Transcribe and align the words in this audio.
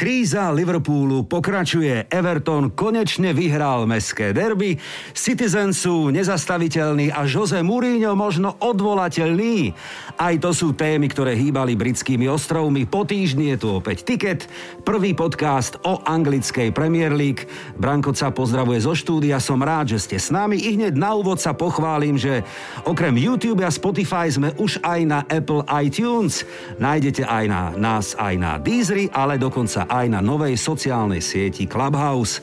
Kríza 0.00 0.48
Liverpoolu 0.48 1.28
pokračuje. 1.28 2.08
Everton 2.08 2.72
konečne 2.72 3.36
vyhral 3.36 3.84
mestské 3.84 4.32
derby. 4.32 4.80
Citizen 5.12 5.76
sú 5.76 6.08
nezastaviteľní 6.08 7.12
a 7.12 7.28
Jose 7.28 7.60
Mourinho 7.60 8.16
možno 8.16 8.56
odvolateľný. 8.64 9.76
Aj 10.16 10.32
to 10.40 10.56
sú 10.56 10.72
témy, 10.72 11.04
ktoré 11.04 11.36
hýbali 11.36 11.76
britskými 11.76 12.24
ostrovmi. 12.32 12.88
Po 12.88 13.04
týždni 13.04 13.52
je 13.52 13.60
tu 13.60 13.68
opäť 13.76 14.08
tiket. 14.08 14.48
Prvý 14.88 15.12
podcast 15.12 15.76
o 15.84 16.00
anglickej 16.00 16.72
Premier 16.72 17.12
League. 17.12 17.44
Branko 17.76 18.16
sa 18.16 18.32
pozdravuje 18.32 18.80
zo 18.80 18.96
štúdia. 18.96 19.36
Som 19.36 19.60
rád, 19.60 19.92
že 19.92 20.00
ste 20.00 20.16
s 20.16 20.32
nami. 20.32 20.64
I 20.64 20.80
hneď 20.80 20.96
na 20.96 21.12
úvod 21.12 21.44
sa 21.44 21.52
pochválim, 21.52 22.16
že 22.16 22.40
okrem 22.88 23.20
YouTube 23.20 23.60
a 23.60 23.68
Spotify 23.68 24.32
sme 24.32 24.56
už 24.56 24.80
aj 24.80 25.00
na 25.04 25.20
Apple 25.28 25.60
iTunes. 25.84 26.48
Nájdete 26.80 27.28
aj 27.28 27.44
na 27.52 27.62
nás 27.76 28.16
aj 28.16 28.34
na 28.40 28.56
Deezery, 28.56 29.12
ale 29.12 29.36
dokonca 29.36 29.89
aj 29.90 30.06
na 30.06 30.22
novej 30.22 30.54
sociálnej 30.54 31.18
sieti 31.18 31.66
Clubhouse. 31.66 32.38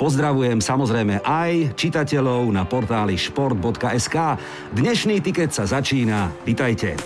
Pozdravujem 0.00 0.64
samozrejme 0.64 1.20
aj 1.24 1.76
čitateľov 1.76 2.48
na 2.52 2.64
portáli 2.64 3.20
šport.sk. 3.20 4.16
Dnešný 4.72 5.20
tiket 5.20 5.52
sa 5.52 5.68
začína. 5.68 6.32
Vítajte. 6.48 6.96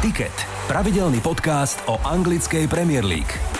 Tiket. 0.00 0.34
Pravidelný 0.66 1.20
podcast 1.22 1.78
o 1.86 2.00
anglickej 2.00 2.66
Premier 2.66 3.04
League. 3.06 3.51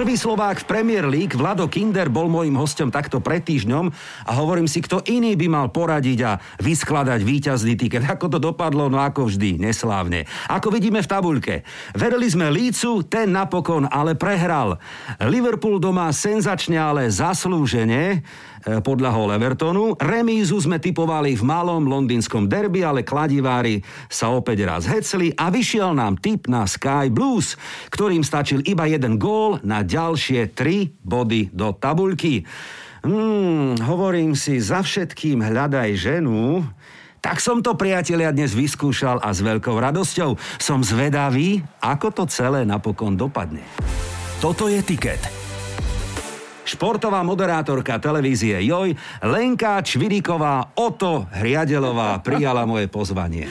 Prvý 0.00 0.16
Slovák 0.16 0.64
v 0.64 0.68
Premier 0.80 1.04
League, 1.04 1.36
Vlado 1.36 1.68
Kinder, 1.68 2.08
bol 2.08 2.24
môjim 2.24 2.56
hostom 2.56 2.88
takto 2.88 3.20
pred 3.20 3.44
týždňom 3.44 3.92
a 4.24 4.32
hovorím 4.32 4.64
si, 4.64 4.80
kto 4.80 5.04
iný 5.04 5.36
by 5.36 5.44
mal 5.52 5.68
poradiť 5.68 6.18
a 6.24 6.40
vyskladať 6.56 7.20
víťazný 7.20 7.76
tiket. 7.76 8.08
Ako 8.16 8.32
to 8.32 8.40
dopadlo? 8.40 8.88
No 8.88 8.96
ako 8.96 9.28
vždy, 9.28 9.60
neslávne. 9.60 10.24
Ako 10.48 10.72
vidíme 10.72 11.04
v 11.04 11.10
tabuľke. 11.12 11.54
Verili 11.92 12.32
sme 12.32 12.48
Lícu, 12.48 13.04
ten 13.12 13.28
napokon 13.28 13.92
ale 13.92 14.16
prehral. 14.16 14.80
Liverpool 15.20 15.76
doma 15.76 16.08
senzačne, 16.16 16.80
ale 16.80 17.12
zaslúžene 17.12 18.24
E, 18.60 18.84
podľahol 18.84 19.32
Evertonu. 19.40 19.96
Remízu 19.96 20.60
sme 20.60 20.76
typovali 20.76 21.32
v 21.32 21.42
malom 21.48 21.88
londýnskom 21.88 22.44
derby, 22.44 22.84
ale 22.84 23.00
kladivári 23.00 23.80
sa 24.12 24.28
opäť 24.36 24.68
raz 24.68 24.84
hecli 24.84 25.32
a 25.32 25.48
vyšiel 25.48 25.96
nám 25.96 26.20
tip 26.20 26.44
na 26.44 26.68
Sky 26.68 27.08
Blues, 27.08 27.56
ktorým 27.88 28.20
stačil 28.20 28.60
iba 28.68 28.84
jeden 28.84 29.16
gól 29.16 29.56
na 29.64 29.80
ďalšie 29.90 30.54
tri 30.54 30.94
body 31.02 31.50
do 31.50 31.74
tabuľky. 31.74 32.46
Hmm, 33.02 33.74
hovorím 33.82 34.38
si, 34.38 34.62
za 34.62 34.86
všetkým 34.86 35.42
hľadaj 35.42 35.98
ženu, 35.98 36.62
tak 37.18 37.42
som 37.42 37.60
to, 37.60 37.74
priatelia, 37.74 38.32
dnes 38.32 38.54
vyskúšal 38.54 39.20
a 39.20 39.34
s 39.34 39.42
veľkou 39.42 39.74
radosťou. 39.74 40.38
Som 40.56 40.80
zvedavý, 40.86 41.60
ako 41.82 42.08
to 42.14 42.24
celé 42.30 42.64
napokon 42.64 43.18
dopadne. 43.18 43.66
Toto 44.40 44.70
je 44.70 44.80
tiket 44.80 45.40
športová 46.70 47.26
moderátorka 47.26 47.98
televízie 47.98 48.62
Joj, 48.62 48.94
Lenka 49.26 49.82
Čviríková, 49.82 50.78
Oto 50.78 51.26
Hriadelová 51.34 52.22
prijala 52.22 52.62
moje 52.62 52.86
pozvanie. 52.86 53.50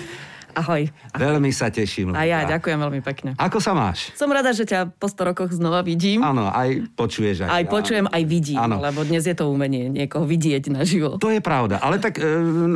Ahoj. 0.58 0.90
Veľmi 1.14 1.54
sa 1.54 1.70
teším. 1.70 2.18
A 2.18 2.26
ja 2.26 2.42
ďakujem 2.48 2.78
veľmi 2.82 3.02
pekne. 3.06 3.30
Ako 3.38 3.62
sa 3.62 3.78
máš? 3.78 4.10
Som 4.18 4.34
rada, 4.34 4.50
že 4.50 4.66
ťa 4.66 4.90
po 4.98 5.06
100 5.06 5.30
rokoch 5.30 5.52
znova 5.54 5.86
vidím. 5.86 6.26
Áno, 6.26 6.50
aj 6.50 6.90
počuješ. 6.98 7.46
Aj, 7.46 7.62
aj 7.62 7.64
počujem, 7.70 8.06
aj 8.10 8.24
vidím, 8.26 8.58
ano. 8.58 8.82
lebo 8.82 9.06
dnes 9.06 9.26
je 9.30 9.36
to 9.38 9.46
umenie 9.52 9.92
niekoho 9.92 10.26
vidieť 10.26 10.74
na 10.74 10.82
živo. 10.82 11.22
To 11.22 11.30
je 11.30 11.42
pravda, 11.44 11.78
ale 11.78 12.02
tak 12.02 12.18
e, 12.18 12.26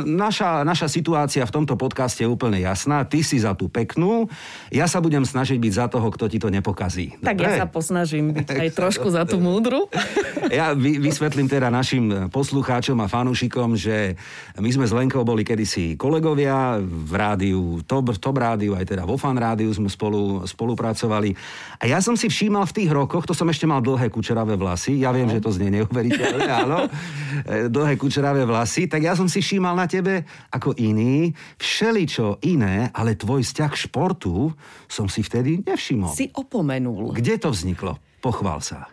naša, 0.06 0.62
naša 0.62 0.86
situácia 0.86 1.42
v 1.42 1.52
tomto 1.52 1.74
podcaste 1.74 2.22
je 2.22 2.30
úplne 2.30 2.62
jasná. 2.62 3.02
Ty 3.02 3.18
si 3.26 3.42
za 3.42 3.58
tú 3.58 3.66
peknú, 3.66 4.30
ja 4.70 4.86
sa 4.86 5.02
budem 5.02 5.26
snažiť 5.26 5.58
byť 5.58 5.72
za 5.74 5.86
toho, 5.90 6.06
kto 6.14 6.30
ti 6.30 6.38
to 6.38 6.52
nepokazí. 6.54 7.18
Tak 7.18 7.34
Dobre? 7.40 7.46
ja 7.50 7.50
sa 7.64 7.66
posnažím 7.66 8.36
byť 8.36 8.48
aj 8.54 8.68
trošku 8.78 9.10
za 9.10 9.26
tú 9.26 9.42
múdru. 9.42 9.90
ja 10.54 10.76
vy, 10.76 11.02
vysvetlím 11.02 11.50
teda 11.50 11.72
našim 11.72 12.30
poslucháčom 12.30 12.98
a 13.02 13.10
fanúšikom, 13.10 13.74
že 13.74 14.14
my 14.60 14.70
sme 14.70 14.86
s 14.86 14.92
Lenkou 14.94 15.26
boli 15.26 15.42
kedysi 15.42 15.98
kolegovia 15.98 16.78
v 16.78 17.12
rádiu 17.16 17.63
Top, 17.88 18.12
Top 18.20 18.36
Rádiu, 18.36 18.76
aj 18.76 18.86
teda 18.88 19.02
vo 19.04 19.16
Fan 19.16 19.36
Rádiu 19.36 19.72
sme 19.72 19.88
spolu, 19.88 20.44
spolupracovali. 20.44 21.34
A 21.80 21.84
ja 21.90 21.98
som 21.98 22.14
si 22.14 22.28
všímal 22.30 22.68
v 22.70 22.76
tých 22.82 22.90
rokoch, 22.90 23.24
to 23.24 23.34
som 23.36 23.48
ešte 23.50 23.64
mal 23.68 23.82
dlhé 23.82 24.08
kučeravé 24.08 24.54
vlasy, 24.54 25.00
ja 25.00 25.10
viem, 25.10 25.28
no. 25.28 25.34
že 25.34 25.42
to 25.42 25.50
znie 25.52 25.70
neuveriteľné, 25.74 26.48
áno, 26.64 26.86
e, 26.86 27.68
dlhé 27.72 27.94
kučeravé 27.98 28.44
vlasy, 28.44 28.86
tak 28.86 29.02
ja 29.02 29.16
som 29.16 29.26
si 29.26 29.40
všímal 29.42 29.74
na 29.74 29.88
tebe 29.88 30.24
ako 30.52 30.76
iný, 30.78 31.32
všeličo 31.58 32.44
iné, 32.46 32.92
ale 32.92 33.18
tvoj 33.18 33.42
vzťah 33.42 33.70
k 33.72 33.80
športu 33.88 34.52
som 34.86 35.10
si 35.10 35.24
vtedy 35.24 35.64
nevšimol. 35.64 36.12
Si 36.12 36.30
opomenul. 36.32 37.16
Kde 37.16 37.40
to 37.40 37.50
vzniklo? 37.50 37.98
Pochvál 38.20 38.64
sa. 38.64 38.88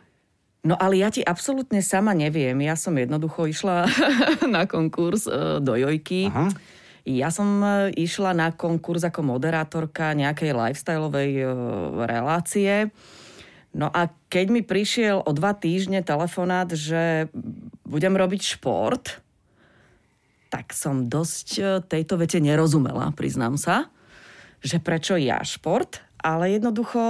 No 0.61 0.77
ale 0.77 1.01
ja 1.01 1.09
ti 1.09 1.25
absolútne 1.25 1.81
sama 1.81 2.13
neviem. 2.13 2.53
Ja 2.61 2.77
som 2.77 2.93
jednoducho 2.93 3.49
išla 3.49 3.89
na 4.53 4.69
konkurs 4.69 5.25
e, 5.25 5.57
do 5.57 5.73
Jojky. 5.73 6.29
Aha 6.29 6.79
ja 7.05 7.33
som 7.33 7.61
e, 7.61 7.89
išla 7.97 8.37
na 8.37 8.47
konkurs 8.53 9.01
ako 9.01 9.25
moderátorka 9.25 10.13
nejakej 10.13 10.53
lifestyleovej 10.53 11.31
e, 11.41 11.45
relácie. 12.05 12.73
No 13.71 13.89
a 13.89 14.11
keď 14.29 14.45
mi 14.51 14.61
prišiel 14.61 15.23
o 15.23 15.31
dva 15.33 15.55
týždne 15.57 16.03
telefonát, 16.05 16.69
že 16.69 17.31
budem 17.87 18.13
robiť 18.13 18.59
šport, 18.59 19.23
tak 20.51 20.75
som 20.75 21.09
dosť 21.09 21.47
e, 21.57 21.63
tejto 21.81 22.19
vete 22.21 22.37
nerozumela, 22.37 23.09
priznám 23.17 23.57
sa, 23.57 23.89
že 24.61 24.77
prečo 24.77 25.17
ja 25.17 25.41
šport, 25.41 26.03
ale 26.21 26.53
jednoducho 26.53 27.01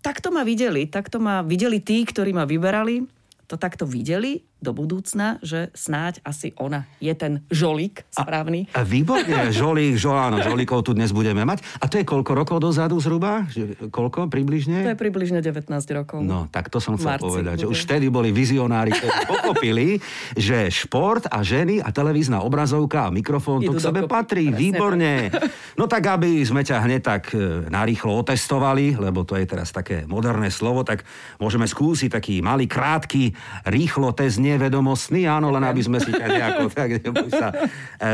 takto 0.00 0.32
ma 0.32 0.48
videli, 0.48 0.88
takto 0.88 1.20
ma 1.20 1.44
videli 1.44 1.84
tí, 1.84 2.08
ktorí 2.08 2.32
ma 2.32 2.48
vyberali, 2.48 3.04
to 3.44 3.60
takto 3.60 3.84
videli 3.84 4.49
do 4.60 4.76
budúcna, 4.76 5.40
že 5.40 5.72
snáď 5.72 6.20
asi 6.22 6.52
ona 6.60 6.84
je 7.00 7.12
ten 7.16 7.40
žolík 7.48 8.04
správny. 8.12 8.68
A, 8.76 8.84
a 8.84 8.86
výborne, 8.86 9.48
žolík, 9.60 9.96
žoláno, 9.96 10.44
žolíkov 10.44 10.84
tu 10.84 10.92
dnes 10.92 11.08
budeme 11.10 11.42
mať. 11.48 11.64
A 11.80 11.88
to 11.88 11.96
je 11.96 12.04
koľko 12.04 12.32
rokov 12.36 12.56
dozadu 12.60 13.00
zhruba? 13.00 13.48
Koľko 13.88 14.28
približne? 14.28 14.84
To 14.84 14.92
je 14.92 15.00
približne 15.00 15.40
19 15.40 15.72
rokov. 15.96 16.20
No, 16.20 16.46
tak 16.52 16.68
to 16.68 16.76
som 16.78 17.00
chcel 17.00 17.16
Marci 17.16 17.24
povedať, 17.24 17.56
bude. 17.56 17.62
že 17.64 17.70
už 17.72 17.78
vtedy 17.88 18.06
boli 18.12 18.30
vizionári, 18.30 18.92
ktorí 18.92 19.18
pochopili, 19.32 19.88
že 20.36 20.68
šport 20.68 21.24
a 21.32 21.40
ženy 21.40 21.80
a 21.80 21.88
televízna 21.88 22.44
obrazovka 22.44 23.08
a 23.08 23.10
mikrofón 23.10 23.64
to 23.64 23.72
k 23.72 23.80
sebe 23.80 24.04
dokopy. 24.04 24.12
patrí. 24.12 24.44
Presne 24.52 24.60
Výborne. 24.60 25.14
Tak. 25.32 25.42
No 25.80 25.88
tak, 25.88 26.12
aby 26.12 26.44
sme 26.44 26.60
ťa 26.60 26.84
hneď 26.84 27.00
tak 27.00 27.32
e, 27.32 27.64
narýchlo 27.72 28.12
otestovali, 28.20 29.00
lebo 29.00 29.24
to 29.24 29.38
je 29.40 29.48
teraz 29.48 29.72
také 29.72 30.04
moderné 30.04 30.52
slovo, 30.52 30.84
tak 30.84 31.08
môžeme 31.40 31.64
skúsiť 31.64 32.20
taký 32.20 32.44
malý, 32.44 32.68
krátky, 32.68 33.32
rýchlo 33.64 34.12
test 34.12 34.42
nevedomostný, 34.56 35.30
áno, 35.30 35.54
len 35.54 35.62
aby 35.62 35.82
sme 35.82 35.98
si 36.02 36.10
ťa 36.10 36.26
nejako 36.26 36.62
tak, 36.76 36.90
sa 37.30 37.48
e, 37.54 37.58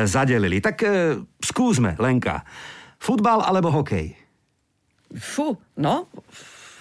zadelili. 0.05 0.61
Tak 0.61 0.77
e, 0.85 0.89
skúsme, 1.41 1.97
Lenka. 1.97 2.45
Futbal 3.01 3.45
alebo 3.45 3.73
hokej? 3.73 4.17
Fú, 5.17 5.57
no, 5.79 6.11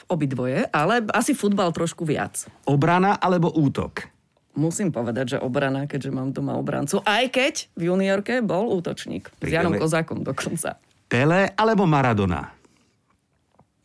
obidvoje, 0.09 0.65
ale 0.69 1.05
asi 1.13 1.33
futbal 1.37 1.71
trošku 1.71 2.03
viac. 2.05 2.45
Obrana 2.65 3.17
alebo 3.17 3.49
útok? 3.53 4.11
Musím 4.55 4.87
povedať, 4.87 5.35
že 5.35 5.37
obrana, 5.43 5.83
keďže 5.83 6.15
mám 6.15 6.31
doma 6.31 6.55
obrancu. 6.55 7.03
Aj 7.03 7.27
keď 7.27 7.67
v 7.75 7.91
juniorke 7.91 8.39
bol 8.39 8.71
útočník. 8.71 9.27
S 9.43 9.51
Janom 9.51 9.75
Kozákom 9.75 10.23
dokonca. 10.23 10.79
Pele 11.11 11.51
alebo 11.59 11.83
Maradona? 11.83 12.55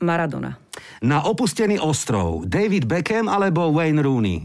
Maradona. 0.01 0.57
Na 1.03 1.27
opustený 1.27 1.83
ostrov 1.83 2.47
David 2.47 2.87
Beckham 2.87 3.27
alebo 3.27 3.75
Wayne 3.75 4.01
Rooney? 4.01 4.39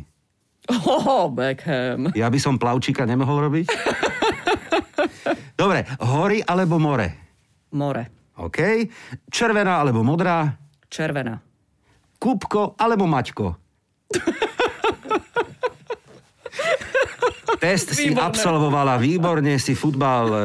Oh, 0.69 1.29
Beckham. 1.29 2.09
Ja 2.17 2.25
by 2.29 2.39
som 2.41 2.57
plavčíka 2.57 3.05
nemohol 3.05 3.45
robiť? 3.49 3.65
Dobre, 5.61 5.85
hory 6.01 6.41
alebo 6.41 6.81
more? 6.81 7.07
More. 7.77 8.03
OK. 8.41 8.59
Červená 9.29 9.79
alebo 9.79 10.01
modrá? 10.01 10.57
Červená. 10.89 11.38
Kupko 12.17 12.73
alebo 12.75 13.06
Maťko? 13.06 13.47
Test 17.60 17.96
Výborné. 17.96 18.02
si 18.02 18.07
absolvovala 18.16 18.96
výborne, 19.00 19.54
si 19.60 19.74
futbal 19.74 20.25
e, 20.28 20.36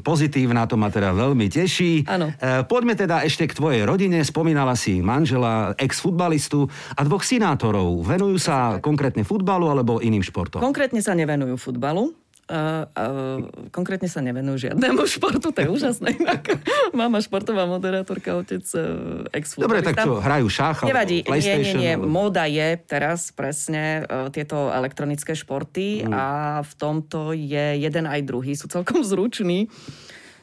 pozitívna, 0.00 0.64
to 0.64 0.76
ma 0.76 0.88
teda 0.88 1.12
veľmi 1.12 1.46
teší. 1.48 2.04
Áno. 2.08 2.32
E, 2.32 2.64
poďme 2.64 2.96
teda 2.96 3.22
ešte 3.24 3.48
k 3.48 3.56
tvojej 3.56 3.82
rodine. 3.84 4.20
Spomínala 4.24 4.76
si 4.76 5.00
manžela, 5.00 5.72
ex-futbalistu 5.76 6.68
a 6.96 7.00
dvoch 7.04 7.24
sinátorov. 7.24 8.04
Venujú 8.04 8.36
sa 8.40 8.80
konkrétne 8.80 9.24
futbalu 9.24 9.68
alebo 9.68 10.00
iným 10.00 10.24
športom? 10.24 10.60
Konkrétne 10.60 11.00
sa 11.04 11.16
nevenujú 11.16 11.56
futbalu. 11.56 12.12
Uh, 12.50 12.82
uh, 12.98 13.38
konkrétne 13.70 14.10
sa 14.10 14.18
nevenujú 14.18 14.66
žiadnemu 14.66 15.06
športu, 15.06 15.54
to 15.54 15.60
je 15.62 15.68
úžasné. 15.70 16.18
Mama 16.98 17.22
športová 17.22 17.62
moderátorka, 17.70 18.34
otec 18.34 18.66
uh, 18.74 19.22
ex 19.30 19.54
Dobre, 19.54 19.86
tak 19.86 20.02
čo, 20.02 20.18
hrajú 20.18 20.50
šach? 20.50 20.82
Nevadí, 20.82 21.22
nie, 21.22 21.54
nie, 21.62 21.74
nie. 21.78 21.92
Móda 21.94 22.50
je 22.50 22.74
teraz 22.82 23.30
presne 23.30 24.02
uh, 24.02 24.34
tieto 24.34 24.66
elektronické 24.74 25.38
športy 25.38 26.02
mm. 26.02 26.10
a 26.10 26.26
v 26.66 26.72
tomto 26.74 27.30
je 27.30 27.78
jeden 27.78 28.10
aj 28.10 28.26
druhý, 28.26 28.58
sú 28.58 28.66
celkom 28.66 29.06
zruční. 29.06 29.70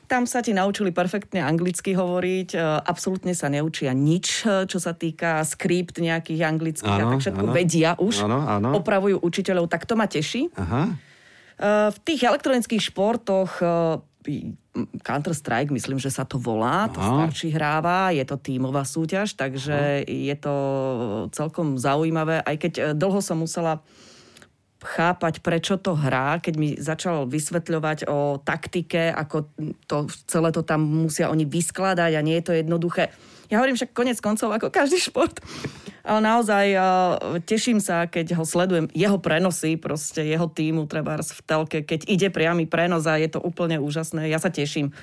Tam 0.07 0.23
sa 0.23 0.39
ti 0.39 0.55
naučili 0.55 0.95
perfektne 0.95 1.43
anglicky 1.43 1.91
hovoriť, 1.91 2.55
e, 2.55 2.59
absolútne 2.87 3.35
sa 3.35 3.51
neučia 3.51 3.91
nič, 3.91 4.47
e, 4.47 4.63
čo 4.63 4.79
sa 4.79 4.95
týka 4.95 5.43
skript 5.43 5.99
nejakých 5.99 6.47
anglických 6.47 6.95
ano, 6.95 7.03
a 7.03 7.11
tak 7.11 7.19
všetko 7.27 7.45
ano. 7.51 7.51
vedia 7.51 7.91
už. 7.99 8.23
Ano, 8.23 8.39
ano. 8.47 8.71
Opravujú 8.79 9.19
učiteľov, 9.19 9.67
tak 9.67 9.83
to 9.83 9.99
ma 9.99 10.07
teší. 10.07 10.47
Aha. 10.55 10.95
E, 11.57 11.91
v 11.91 11.97
tých 12.05 12.21
elektronických 12.23 12.93
športoch 12.93 13.61
Counter-Strike, 15.01 15.71
myslím, 15.71 15.97
že 15.97 16.11
sa 16.11 16.27
to 16.27 16.37
volá, 16.37 16.91
to 16.91 16.99
Aha. 16.99 17.31
starší 17.31 17.49
hráva, 17.55 18.11
je 18.11 18.21
to 18.27 18.35
tímová 18.37 18.83
súťaž, 18.83 19.33
takže 19.33 20.03
Aha. 20.03 20.07
je 20.07 20.35
to 20.37 20.55
celkom 21.31 21.79
zaujímavé, 21.79 22.43
aj 22.43 22.55
keď 22.59 22.73
dlho 22.93 23.23
som 23.23 23.39
musela 23.39 23.81
chápať, 24.77 25.41
prečo 25.41 25.75
to 25.81 25.97
hrá, 25.97 26.37
keď 26.37 26.53
mi 26.53 26.77
začal 26.77 27.25
vysvetľovať 27.25 28.05
o 28.05 28.37
taktike, 28.37 29.09
ako 29.09 29.49
to, 29.89 30.05
celé 30.29 30.53
to 30.53 30.61
tam 30.61 30.85
musia 30.85 31.33
oni 31.33 31.49
vyskladať 31.49 32.13
a 32.13 32.21
nie 32.21 32.37
je 32.37 32.45
to 32.45 32.53
jednoduché. 32.53 33.09
Ja 33.49 33.57
hovorím 33.63 33.79
však 33.79 33.95
konec 33.95 34.19
koncov 34.21 34.53
ako 34.53 34.69
každý 34.69 35.01
šport. 35.01 35.39
Ale 36.07 36.23
naozaj 36.23 36.65
uh, 36.71 36.83
teším 37.43 37.83
sa, 37.83 38.07
keď 38.07 38.39
ho 38.39 38.47
sledujem. 38.47 38.87
Jeho 38.95 39.19
prenosy, 39.19 39.75
proste 39.75 40.23
jeho 40.23 40.47
týmu 40.47 40.87
treba 40.87 41.19
v 41.19 41.41
telke, 41.43 41.83
keď 41.83 42.07
ide 42.07 42.27
priamy 42.31 42.63
prenos 42.63 43.03
a 43.03 43.19
je 43.19 43.27
to 43.27 43.43
úplne 43.43 43.75
úžasné. 43.75 44.31
Ja 44.31 44.39
sa 44.39 44.47
teším 44.47 44.95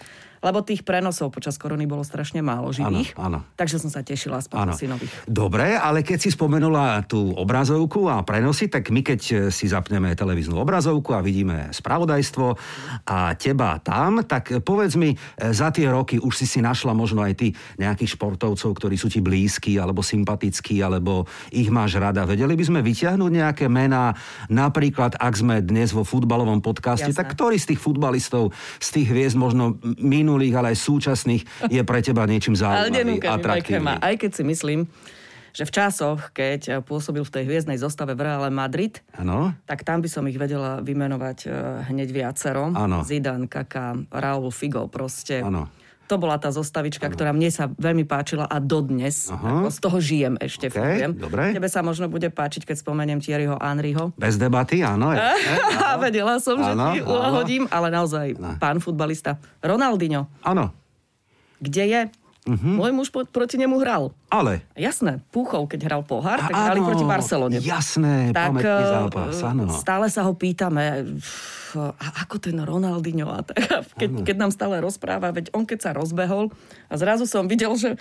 lebo 0.44 0.60
tých 0.60 0.84
prenosov 0.84 1.32
počas 1.32 1.56
korony 1.56 1.88
bolo 1.88 2.04
strašne 2.04 2.44
málo 2.44 2.68
živých. 2.68 3.16
Áno, 3.16 3.40
áno. 3.40 3.56
Takže 3.56 3.80
som 3.80 3.88
sa 3.88 4.04
tešila 4.04 4.44
aspoň 4.44 4.76
si 4.76 4.84
nových. 4.84 5.08
Dobre, 5.24 5.72
ale 5.72 6.04
keď 6.04 6.18
si 6.20 6.30
spomenula 6.30 7.00
tú 7.08 7.32
obrazovku 7.32 8.12
a 8.12 8.20
prenosy, 8.20 8.68
tak 8.68 8.92
my 8.92 9.00
keď 9.00 9.48
si 9.48 9.64
zapneme 9.64 10.12
televíznu 10.12 10.60
obrazovku 10.60 11.16
a 11.16 11.24
vidíme 11.24 11.72
spravodajstvo 11.72 12.46
a 13.08 13.32
teba 13.40 13.80
tam, 13.80 14.20
tak 14.28 14.60
povedz 14.60 15.00
mi, 15.00 15.16
za 15.40 15.72
tie 15.72 15.88
roky 15.88 16.20
už 16.20 16.34
si 16.34 16.46
si 16.46 16.60
našla 16.60 16.92
možno 16.92 17.24
aj 17.24 17.32
ty 17.40 17.48
nejakých 17.80 18.20
športovcov, 18.20 18.76
ktorí 18.76 19.00
sú 19.00 19.08
ti 19.08 19.24
blízki 19.24 19.80
alebo 19.80 20.04
sympatickí, 20.04 20.84
alebo 20.84 21.24
ich 21.48 21.72
máš 21.72 21.96
rada. 21.96 22.28
Vedeli 22.28 22.52
by 22.52 22.64
sme 22.68 22.80
vyťahnuť 22.84 23.30
nejaké 23.32 23.66
mená, 23.72 24.12
napríklad 24.52 25.16
ak 25.16 25.34
sme 25.38 25.64
dnes 25.64 25.94
vo 25.94 26.04
futbalovom 26.04 26.60
podcaste, 26.60 27.08
Jasné. 27.08 27.18
tak 27.18 27.32
ktorý 27.32 27.56
z 27.56 27.72
tých 27.72 27.80
futbalistov, 27.80 28.52
z 28.82 28.88
tých 29.00 29.08
hviezd 29.08 29.38
možno 29.38 29.80
minú 30.02 30.33
minulých, 30.34 30.54
ale 30.58 30.66
aj 30.74 30.78
súčasných 30.82 31.42
je 31.70 31.82
pre 31.86 32.02
teba 32.02 32.26
niečím 32.26 32.58
zaujímavý, 32.58 33.22
atraktívny. 33.22 34.02
Aj 34.02 34.14
keď 34.18 34.30
si 34.34 34.42
myslím, 34.42 34.90
že 35.54 35.62
v 35.62 35.70
časoch, 35.70 36.34
keď 36.34 36.82
pôsobil 36.82 37.22
v 37.22 37.30
tej 37.30 37.44
hviezdnej 37.46 37.78
zostave 37.78 38.18
v 38.18 38.26
Reále 38.26 38.50
Madrid, 38.50 38.98
ano. 39.14 39.54
tak 39.70 39.86
tam 39.86 40.02
by 40.02 40.10
som 40.10 40.26
ich 40.26 40.34
vedela 40.34 40.82
vymenovať 40.82 41.38
e, 41.46 41.48
hneď 41.94 42.10
viacero. 42.10 42.74
Ano. 42.74 43.06
Zidane, 43.06 43.46
Kaka, 43.46 43.94
Raúl 44.10 44.50
Figo, 44.50 44.90
proste. 44.90 45.46
Ano. 45.46 45.70
To 46.04 46.20
bola 46.20 46.36
tá 46.36 46.52
zostavička, 46.52 47.08
ano. 47.08 47.14
ktorá 47.16 47.30
mne 47.32 47.48
sa 47.48 47.72
veľmi 47.72 48.04
páčila 48.04 48.44
a 48.44 48.60
dodnes. 48.60 49.32
Ako 49.32 49.72
z 49.72 49.78
toho 49.80 49.98
žijem 50.00 50.34
ešte. 50.36 50.68
Okay, 50.68 51.08
dobre. 51.16 51.56
Tebe 51.56 51.68
sa 51.72 51.80
možno 51.80 52.12
bude 52.12 52.28
páčiť, 52.28 52.68
keď 52.68 52.76
spomeniem 52.76 53.24
Thierryho 53.24 53.56
Henryho. 53.56 54.12
Bez 54.20 54.36
debaty, 54.36 54.84
áno. 54.84 55.16
Je, 55.16 55.20
je, 55.24 55.56
Vedela 56.04 56.36
som, 56.42 56.60
ano, 56.60 56.68
že 56.68 57.00
ti 57.00 57.00
uhodím, 57.00 57.64
ale 57.72 57.88
naozaj 57.88 58.36
ano. 58.36 58.60
pán 58.60 58.84
futbalista. 58.84 59.40
Ronaldinho. 59.64 60.28
Áno. 60.44 60.76
Kde 61.64 61.84
je? 61.88 62.00
Uh-huh. 62.44 62.76
Môj 62.76 62.92
muž 62.92 63.08
po, 63.08 63.24
proti 63.24 63.56
nemu 63.56 63.80
hral. 63.80 64.12
Ale? 64.28 64.60
Jasné, 64.76 65.24
Púchov, 65.32 65.64
keď 65.64 65.88
hral 65.88 66.02
pohár, 66.04 66.44
tak 66.44 66.52
hrali 66.52 66.84
proti 66.84 67.00
Barcelone. 67.00 67.56
Jasné, 67.56 68.36
tak, 68.36 68.52
pamätný 68.52 68.84
zápas, 68.84 69.36
áno. 69.40 69.64
Stále 69.72 70.12
sa 70.12 70.28
ho 70.28 70.36
pýtame, 70.36 71.08
a 71.80 72.06
ako 72.20 72.36
ten 72.44 72.60
Ronaldinho 72.60 73.32
a 73.32 73.40
tak, 73.40 73.88
keď, 73.96 74.28
keď 74.28 74.36
nám 74.36 74.52
stále 74.52 74.76
rozpráva, 74.84 75.32
veď 75.32 75.56
on 75.56 75.64
keď 75.64 75.88
sa 75.88 75.90
rozbehol 75.96 76.52
a 76.92 76.94
zrazu 77.00 77.24
som 77.24 77.48
videl, 77.48 77.72
že, 77.80 77.96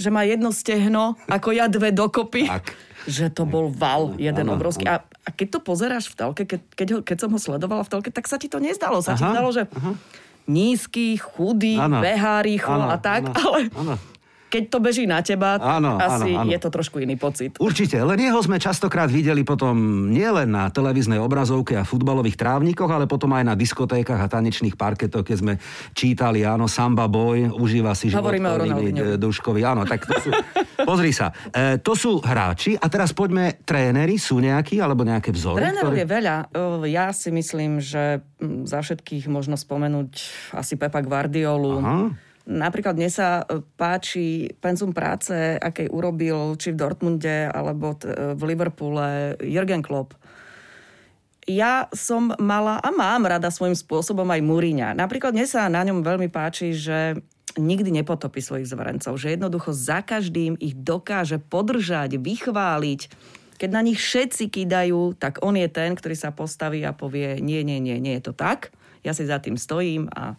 že 0.00 0.08
má 0.08 0.24
jedno 0.24 0.56
stehno, 0.56 1.20
ako 1.28 1.52
ja 1.52 1.68
dve 1.68 1.92
dokopy. 1.92 2.48
Tak. 2.48 2.72
Že 3.02 3.34
to 3.34 3.42
bol 3.44 3.66
val, 3.68 4.14
jeden 4.16 4.46
ano, 4.46 4.56
obrovský. 4.56 4.88
A, 4.88 5.02
a 5.02 5.28
keď 5.34 5.58
to 5.58 5.60
pozeráš 5.60 6.06
v 6.08 6.14
telke, 6.16 6.42
keď, 6.48 6.60
keď, 6.72 6.88
ho, 6.88 6.98
keď 7.02 7.16
som 7.18 7.30
ho 7.34 7.38
sledovala 7.38 7.82
v 7.84 7.90
telke, 7.92 8.10
tak 8.14 8.30
sa 8.30 8.38
ti 8.38 8.46
to 8.46 8.62
nezdalo. 8.62 9.02
Sa 9.02 9.14
Aha, 9.14 9.20
ti 9.20 9.24
zdalo, 9.26 9.50
že... 9.52 9.68
Aha 9.68 9.92
nízky, 10.46 11.16
chudý, 11.16 11.78
ano. 11.78 12.00
behá 12.00 12.42
rýchlo 12.42 12.82
ano, 12.82 12.90
a 12.90 12.96
tak, 12.98 13.28
ano, 13.28 13.34
ale 13.34 13.60
ano. 13.74 13.94
Keď 14.52 14.68
to 14.68 14.78
beží 14.84 15.08
na 15.08 15.24
teba, 15.24 15.56
áno, 15.56 15.96
asi 15.96 16.36
áno, 16.36 16.44
áno. 16.44 16.50
je 16.52 16.58
to 16.60 16.68
trošku 16.68 17.00
iný 17.00 17.16
pocit. 17.16 17.56
Určite, 17.56 17.96
len 18.04 18.20
jeho 18.20 18.36
sme 18.44 18.60
častokrát 18.60 19.08
videli 19.08 19.48
potom 19.48 19.72
nielen 20.12 20.52
na 20.52 20.68
televíznej 20.68 21.16
obrazovke 21.16 21.80
a 21.80 21.88
futbalových 21.88 22.36
trávnikoch, 22.36 22.92
ale 22.92 23.08
potom 23.08 23.32
aj 23.32 23.48
na 23.48 23.54
diskotékach 23.56 24.20
a 24.20 24.28
tanečných 24.28 24.76
parketoch, 24.76 25.24
keď 25.24 25.36
sme 25.40 25.52
čítali, 25.96 26.44
áno, 26.44 26.68
Samba 26.68 27.08
Boy, 27.08 27.48
užíva 27.48 27.96
si 27.96 28.12
život 28.12 28.28
Hovoríme 28.28 28.48
o 28.52 28.56
Duškovi. 29.16 29.64
Áno, 29.64 29.88
tak 29.88 30.04
to 30.04 30.20
sú, 30.20 30.30
pozri 30.90 31.16
sa, 31.16 31.32
e, 31.48 31.80
to 31.80 31.96
sú 31.96 32.20
hráči 32.20 32.76
a 32.76 32.92
teraz 32.92 33.16
poďme, 33.16 33.64
tréneri 33.64 34.20
sú 34.20 34.36
nejakí 34.36 34.76
alebo 34.84 35.00
nejaké 35.08 35.32
vzory? 35.32 35.64
Trénerov 35.64 35.96
ktoré... 35.96 36.04
je 36.04 36.06
veľa. 36.12 36.36
Ja 36.92 37.08
si 37.16 37.32
myslím, 37.32 37.80
že 37.80 38.20
za 38.68 38.84
všetkých 38.84 39.32
možno 39.32 39.56
spomenúť 39.56 40.12
asi 40.52 40.76
Pepa 40.76 41.00
Guardiolu. 41.00 41.80
Aha 41.80 42.31
Napríklad 42.42 42.98
mne 42.98 43.06
sa 43.06 43.46
e, 43.46 43.62
páči 43.78 44.50
penzum 44.58 44.90
práce, 44.90 45.34
akej 45.62 45.86
urobil 45.94 46.58
či 46.58 46.74
v 46.74 46.78
Dortmunde 46.78 47.46
alebo 47.46 47.94
e, 48.02 48.34
v 48.34 48.42
Liverpoole 48.50 49.38
Jürgen 49.38 49.82
Klopp. 49.82 50.18
Ja 51.46 51.90
som 51.90 52.34
mala 52.38 52.78
a 52.78 52.90
mám 52.94 53.26
rada 53.26 53.50
svojím 53.50 53.74
spôsobom 53.74 54.26
aj 54.30 54.42
Múriňa. 54.46 54.94
Napríklad 54.94 55.34
mne 55.34 55.46
sa 55.46 55.66
na 55.66 55.82
ňom 55.82 56.02
veľmi 56.02 56.30
páči, 56.30 56.70
že 56.70 57.18
nikdy 57.58 57.90
nepotopí 58.02 58.38
svojich 58.38 58.70
zverencov, 58.70 59.18
že 59.18 59.34
jednoducho 59.34 59.74
za 59.74 60.00
každým 60.00 60.56
ich 60.58 60.72
dokáže 60.78 61.42
podržať, 61.42 62.16
vychváliť. 62.16 63.00
Keď 63.58 63.70
na 63.70 63.82
nich 63.84 64.00
všetci 64.00 64.50
kidajú, 64.50 65.14
tak 65.18 65.38
on 65.44 65.54
je 65.54 65.68
ten, 65.70 65.94
ktorý 65.94 66.16
sa 66.18 66.34
postaví 66.34 66.82
a 66.82 66.96
povie 66.96 67.38
nie, 67.38 67.62
nie, 67.62 67.78
nie, 67.78 67.98
nie 68.02 68.18
je 68.18 68.32
to 68.32 68.34
tak. 68.34 68.74
Ja 69.02 69.14
si 69.14 69.26
za 69.26 69.38
tým 69.42 69.58
stojím 69.58 70.10
a, 70.14 70.38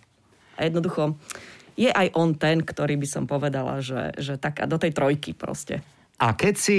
a 0.55 0.59
jednoducho 0.63 1.19
je 1.73 1.89
aj 1.89 2.13
on 2.13 2.37
ten, 2.37 2.61
ktorý 2.61 2.97
by 2.99 3.07
som 3.07 3.23
povedala, 3.25 3.81
že, 3.81 4.13
že 4.17 4.37
taká 4.37 4.69
do 4.69 4.77
tej 4.77 4.93
trojky 4.93 5.33
proste. 5.33 5.81
A 6.23 6.37
keď 6.37 6.55
si 6.55 6.77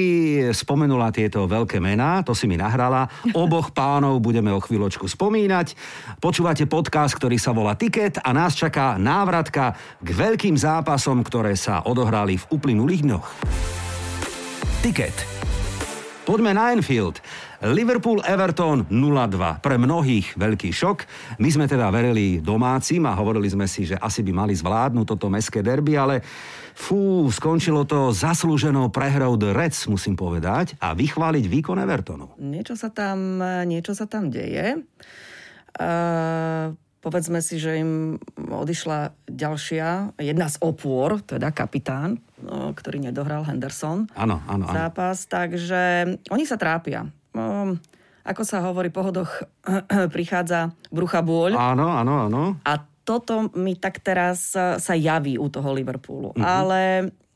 spomenula 0.55 1.11
tieto 1.11 1.45
veľké 1.45 1.83
mená, 1.83 2.23
to 2.23 2.33
si 2.33 2.47
mi 2.47 2.55
nahrala, 2.55 3.11
oboch 3.35 3.75
pánov 3.75 4.23
budeme 4.23 4.49
o 4.55 4.63
chvíľočku 4.63 5.11
spomínať. 5.11 5.75
Počúvate 6.23 6.65
podcast, 6.71 7.19
ktorý 7.19 7.37
sa 7.37 7.51
volá 7.51 7.75
Ticket 7.75 8.23
a 8.23 8.31
nás 8.31 8.55
čaká 8.55 8.95
návratka 8.97 9.75
k 10.01 10.09
veľkým 10.15 10.55
zápasom, 10.55 11.21
ktoré 11.27 11.59
sa 11.59 11.83
odohrali 11.83 12.39
v 12.41 12.49
uplynulých 12.57 13.03
dňoch. 13.05 13.27
Ticket. 14.81 15.17
Poďme 16.25 16.57
na 16.57 16.73
Enfield. 16.73 17.21
Liverpool-Everton 17.65 18.93
0-2. 18.93 19.65
Pre 19.65 19.77
mnohých 19.81 20.37
veľký 20.37 20.69
šok. 20.69 21.09
My 21.41 21.49
sme 21.49 21.65
teda 21.65 21.89
verili 21.89 22.45
domácim 22.45 23.01
a 23.09 23.17
hovorili 23.17 23.49
sme 23.49 23.65
si, 23.65 23.89
že 23.89 23.97
asi 23.97 24.21
by 24.21 24.45
mali 24.45 24.53
zvládnuť 24.53 25.07
toto 25.09 25.33
meské 25.33 25.65
derby, 25.65 25.97
ale 25.97 26.21
fú, 26.77 27.25
skončilo 27.33 27.89
to 27.89 28.13
zaslúženou 28.13 28.93
prehrou 28.93 29.41
The 29.41 29.57
Reds, 29.57 29.89
musím 29.89 30.13
povedať, 30.13 30.77
a 30.77 30.93
vychváliť 30.93 31.45
výkon 31.49 31.81
Evertonu. 31.81 32.37
Niečo 32.37 32.77
sa 32.77 32.93
tam, 32.93 33.41
niečo 33.65 33.97
sa 33.97 34.05
tam 34.05 34.29
deje. 34.29 34.85
Uh, 35.75 36.77
povedzme 37.01 37.41
si, 37.41 37.57
že 37.57 37.81
im 37.81 38.21
odišla 38.37 39.17
ďalšia, 39.25 40.21
jedna 40.21 40.53
z 40.53 40.61
opôr, 40.61 41.25
teda 41.25 41.49
kapitán, 41.49 42.21
ktorý 42.45 43.01
nedohral 43.01 43.45
Henderson 43.49 44.05
áno, 44.13 44.45
áno. 44.45 44.69
zápas, 44.69 45.25
takže 45.25 46.13
oni 46.29 46.45
sa 46.45 46.61
trápia 46.61 47.09
um, 47.35 47.77
ako 48.25 48.43
sa 48.43 48.65
hovorí, 48.65 48.89
po 48.89 49.05
hodoch 49.05 49.29
prichádza 50.15 50.73
brucha 50.89 51.21
bôľ. 51.21 51.61
Áno, 51.61 51.93
áno, 51.93 52.31
áno. 52.31 52.43
A 52.65 52.81
toto 53.05 53.53
mi 53.53 53.77
tak 53.77 54.01
teraz 54.01 54.57
sa 54.57 54.95
javí 54.97 55.37
u 55.37 55.53
toho 55.53 55.77
Liverpoolu. 55.77 56.33
Mm-hmm. 56.33 56.47
Ale 56.49 56.81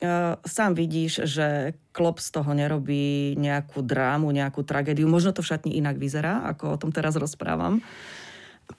uh, 0.00 0.40
sám 0.40 0.72
vidíš, 0.72 1.28
že 1.28 1.76
Klopp 1.92 2.24
z 2.24 2.40
toho 2.40 2.50
nerobí 2.56 3.36
nejakú 3.36 3.84
drámu, 3.84 4.32
nejakú 4.32 4.64
tragédiu. 4.64 5.04
Možno 5.04 5.36
to 5.36 5.44
v 5.44 5.50
šatni 5.52 5.76
inak 5.76 6.00
vyzerá, 6.00 6.48
ako 6.48 6.78
o 6.78 6.80
tom 6.80 6.88
teraz 6.88 7.20
rozprávam. 7.20 7.84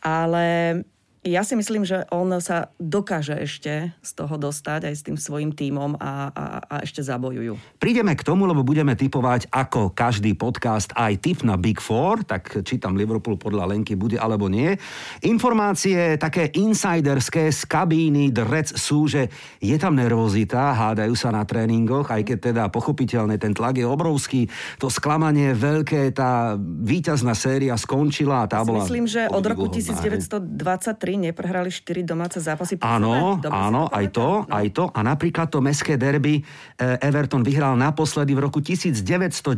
Ale 0.02 0.82
ja 1.20 1.44
si 1.44 1.52
myslím, 1.52 1.84
že 1.84 2.08
on 2.16 2.32
sa 2.40 2.72
dokáže 2.80 3.36
ešte 3.36 3.92
z 4.00 4.12
toho 4.16 4.40
dostať 4.40 4.88
aj 4.88 4.96
s 4.96 5.04
tým 5.04 5.18
svojim 5.20 5.52
tímom 5.52 6.00
a, 6.00 6.32
a, 6.32 6.46
a 6.64 6.76
ešte 6.80 7.04
zabojujú. 7.04 7.60
Prídeme 7.76 8.16
k 8.16 8.24
tomu, 8.24 8.48
lebo 8.48 8.64
budeme 8.64 8.96
typovať 8.96 9.52
ako 9.52 9.92
každý 9.92 10.40
podcast 10.40 10.96
aj 10.96 11.20
tip 11.20 11.44
na 11.44 11.60
Big 11.60 11.84
Four, 11.84 12.24
tak 12.24 12.64
či 12.64 12.80
tam 12.80 12.96
Liverpool 12.96 13.36
podľa 13.36 13.68
Lenky 13.68 14.00
bude 14.00 14.16
alebo 14.16 14.48
nie. 14.48 14.80
Informácie 15.28 16.16
také 16.16 16.56
insiderské 16.56 17.52
z 17.52 17.68
kabíny 17.68 18.32
Drec 18.32 18.72
sú, 18.80 19.12
že 19.12 19.28
je 19.60 19.76
tam 19.76 20.00
nervozita, 20.00 20.72
hádajú 20.72 21.20
sa 21.20 21.36
na 21.36 21.44
tréningoch, 21.44 22.16
aj 22.16 22.24
keď 22.24 22.38
teda 22.40 22.64
pochopiteľne 22.72 23.36
ten 23.36 23.52
tlak 23.52 23.76
je 23.76 23.84
obrovský, 23.84 24.48
to 24.80 24.88
sklamanie 24.88 25.52
veľké, 25.52 26.16
tá 26.16 26.56
víťazná 26.64 27.36
séria 27.36 27.76
skončila 27.76 28.48
a 28.48 28.48
tá 28.48 28.64
bola... 28.64 28.88
Myslím, 28.88 29.04
že 29.04 29.28
od 29.28 29.44
roku 29.44 29.68
1923 29.68 31.09
3 31.10 31.34
neprehrali 31.34 31.74
4 31.74 32.06
domáce 32.06 32.38
zápasy. 32.38 32.78
Áno, 32.86 33.42
áno, 33.50 33.90
aj 33.90 34.06
to, 34.14 34.46
no. 34.46 34.54
aj 34.54 34.68
to. 34.70 34.94
A 34.94 35.02
napríklad 35.02 35.50
to 35.50 35.58
mestské 35.58 35.98
derby 35.98 36.46
eh, 36.78 37.02
Everton 37.02 37.42
vyhral 37.42 37.74
naposledy 37.74 38.38
v 38.38 38.46
roku 38.46 38.62
1999. 38.62 39.50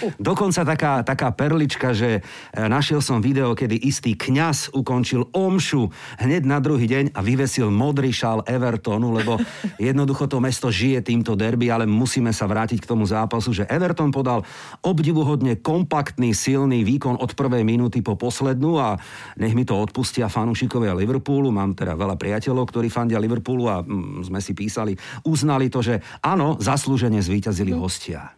Uh. 0.00 0.16
Dokonca 0.16 0.64
taká, 0.64 1.04
taká 1.04 1.28
perlička, 1.36 1.92
že 1.92 2.24
eh, 2.24 2.64
našiel 2.64 3.04
som 3.04 3.20
video, 3.20 3.52
kedy 3.52 3.76
istý 3.84 4.16
kňaz 4.16 4.72
ukončil 4.72 5.28
omšu 5.36 5.92
hneď 6.24 6.48
na 6.48 6.64
druhý 6.64 6.88
deň 6.88 7.12
a 7.12 7.20
vyvesil 7.20 7.68
modrý 7.68 8.08
šál 8.08 8.40
Evertonu, 8.48 9.12
lebo 9.12 9.36
jednoducho 9.76 10.32
to 10.32 10.40
mesto 10.40 10.72
žije 10.72 11.04
týmto 11.04 11.36
derby, 11.36 11.68
ale 11.68 11.84
musíme 11.84 12.32
sa 12.32 12.48
vrátiť 12.48 12.80
k 12.80 12.88
tomu 12.88 13.04
zápasu, 13.04 13.52
že 13.52 13.68
Everton 13.68 14.08
podal 14.08 14.48
obdivuhodne 14.80 15.60
kompaktný, 15.60 16.32
silný 16.32 16.88
výkon 16.88 17.20
od 17.20 17.36
prvej 17.36 17.68
minúty 17.68 18.00
po 18.00 18.16
poslednú 18.16 18.80
a 18.80 18.96
nech 19.36 19.52
mi 19.52 19.68
to 19.68 19.76
odpustia 19.76 20.21
fanúšikovia 20.26 20.92
Liverpoolu. 20.92 21.54
Mám 21.54 21.78
teda 21.78 21.94
veľa 21.94 22.18
priateľov, 22.18 22.68
ktorí 22.68 22.90
fandia 22.90 23.22
Liverpoolu 23.22 23.64
a 23.70 23.80
mm, 23.80 24.28
sme 24.28 24.40
si 24.42 24.52
písali, 24.52 24.92
uznali 25.24 25.70
to, 25.70 25.80
že 25.80 26.02
áno, 26.20 26.58
zaslúžene 26.58 27.22
zvíťazili 27.22 27.72
hostia. 27.72 28.34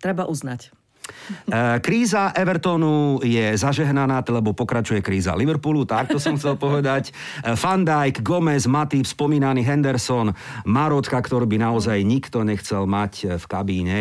Treba 0.00 0.28
uznať. 0.28 0.74
E, 1.46 1.78
kríza 1.80 2.34
Evertonu 2.34 3.22
je 3.22 3.54
zažehnaná, 3.54 4.26
lebo 4.26 4.52
pokračuje 4.52 5.00
kríza 5.02 5.38
Liverpoolu, 5.38 5.86
tak 5.86 6.10
to 6.10 6.18
som 6.18 6.34
chcel 6.34 6.58
povedať. 6.64 7.10
E, 7.10 7.54
Van 7.54 7.86
Dijk, 7.86 8.22
Gomez, 8.26 8.66
Matip, 8.66 9.06
spomínaný 9.06 9.62
Henderson, 9.62 10.34
Marotka, 10.66 11.18
ktorý 11.22 11.46
by 11.46 11.58
naozaj 11.62 11.98
nikto 12.02 12.42
nechcel 12.42 12.84
mať 12.90 13.12
e, 13.22 13.24
v 13.38 13.44
kabíne. 13.46 13.98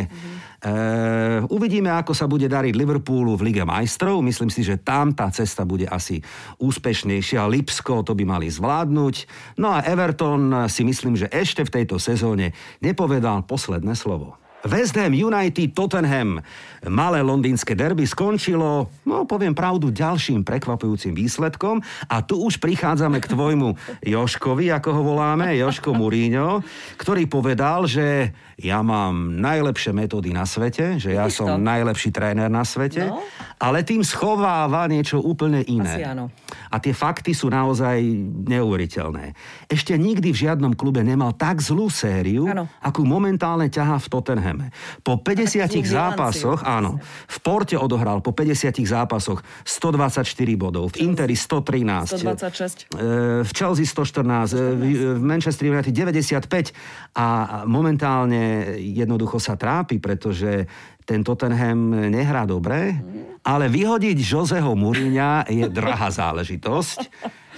Uh, 0.65 1.45
uvidíme, 1.53 1.93
ako 1.93 2.17
sa 2.17 2.25
bude 2.25 2.49
dariť 2.49 2.73
Liverpoolu 2.73 3.37
v 3.37 3.53
Lige 3.53 3.61
majstrov. 3.61 4.25
Myslím 4.25 4.49
si, 4.49 4.65
že 4.65 4.81
tam 4.81 5.13
tá 5.13 5.29
cesta 5.29 5.61
bude 5.61 5.85
asi 5.85 6.25
úspešnejšia. 6.57 7.45
Lipsko 7.45 8.01
to 8.01 8.17
by 8.17 8.25
mali 8.25 8.49
zvládnuť. 8.49 9.15
No 9.61 9.77
a 9.77 9.85
Everton 9.85 10.65
si 10.65 10.81
myslím, 10.81 11.21
že 11.21 11.29
ešte 11.29 11.61
v 11.69 11.73
tejto 11.81 12.01
sezóne 12.01 12.57
nepovedal 12.81 13.45
posledné 13.45 13.93
slovo. 13.93 14.41
West 14.65 14.97
Ham 14.97 15.13
United 15.13 15.77
Tottenham. 15.77 16.41
Malé 16.85 17.21
londýnske 17.21 17.77
derby 17.77 18.05
skončilo, 18.05 18.89
no 19.05 19.25
poviem 19.25 19.53
pravdu, 19.53 19.93
ďalším 19.93 20.41
prekvapujúcim 20.41 21.13
výsledkom 21.13 21.81
a 22.09 22.21
tu 22.25 22.41
už 22.41 22.57
prichádzame 22.61 23.21
k 23.21 23.29
tvojmu 23.29 23.73
Joškovi, 24.05 24.69
ako 24.73 24.89
ho 24.93 25.01
voláme, 25.01 25.53
Joško 25.57 25.93
Muríňo, 25.97 26.61
ktorý 26.97 27.25
povedal, 27.29 27.89
že 27.89 28.33
ja 28.55 28.85
mám 28.85 29.37
najlepšie 29.41 29.91
metódy 29.91 30.31
na 30.31 30.47
svete, 30.47 30.95
že 31.01 31.17
ja 31.17 31.27
som 31.27 31.57
najlepší 31.61 32.09
tréner 32.13 32.47
na 32.47 32.63
svete, 32.63 33.09
no? 33.09 33.21
ale 33.57 33.81
tým 33.81 34.05
schováva 34.05 34.85
niečo 34.85 35.19
úplne 35.19 35.65
iné. 35.65 36.01
Asi 36.01 36.05
áno. 36.05 36.31
A 36.71 36.79
tie 36.79 36.95
fakty 36.95 37.35
sú 37.35 37.51
naozaj 37.51 37.99
neuveriteľné. 38.45 39.35
Ešte 39.67 39.97
nikdy 39.97 40.31
v 40.31 40.41
žiadnom 40.47 40.77
klube 40.77 41.03
nemal 41.03 41.33
tak 41.35 41.59
zlú 41.59 41.91
sériu, 41.91 42.47
ano. 42.47 42.69
akú 42.79 43.03
momentálne 43.03 43.67
ťaha 43.67 43.99
v 43.99 44.07
Tottenhame. 44.55 45.03
Po 45.03 45.19
50 45.19 45.83
zápasoch, 45.85 46.59
áno, 46.63 46.97
v 47.27 47.37
Porte 47.43 47.75
odohral 47.75 48.23
po 48.23 48.31
50 48.31 48.79
zápasoch 48.87 49.43
124 49.67 50.23
bodov, 50.55 50.95
v 50.95 51.03
Interi 51.03 51.35
113, 51.35 52.15
126, 52.23 52.95
v 53.43 53.51
Chelsea 53.51 53.85
114, 53.85 54.55
114. 54.55 55.19
v 55.19 55.23
Manchester 55.23 55.65
United 55.69 55.91
95 55.91 56.71
a 57.19 57.27
momentálne 57.67 58.75
jednoducho 58.79 59.37
sa 59.37 59.59
trápi, 59.59 59.99
pretože 59.99 60.65
ten 61.05 61.21
Tottenham 61.21 62.09
nehrá 62.09 62.49
dobre, 62.49 62.97
ale 63.45 63.69
vyhodiť 63.69 64.17
Joseho 64.17 64.73
Mourinha 64.73 65.45
je 65.45 65.69
drahá 65.69 66.09
záležitosť. 66.09 66.99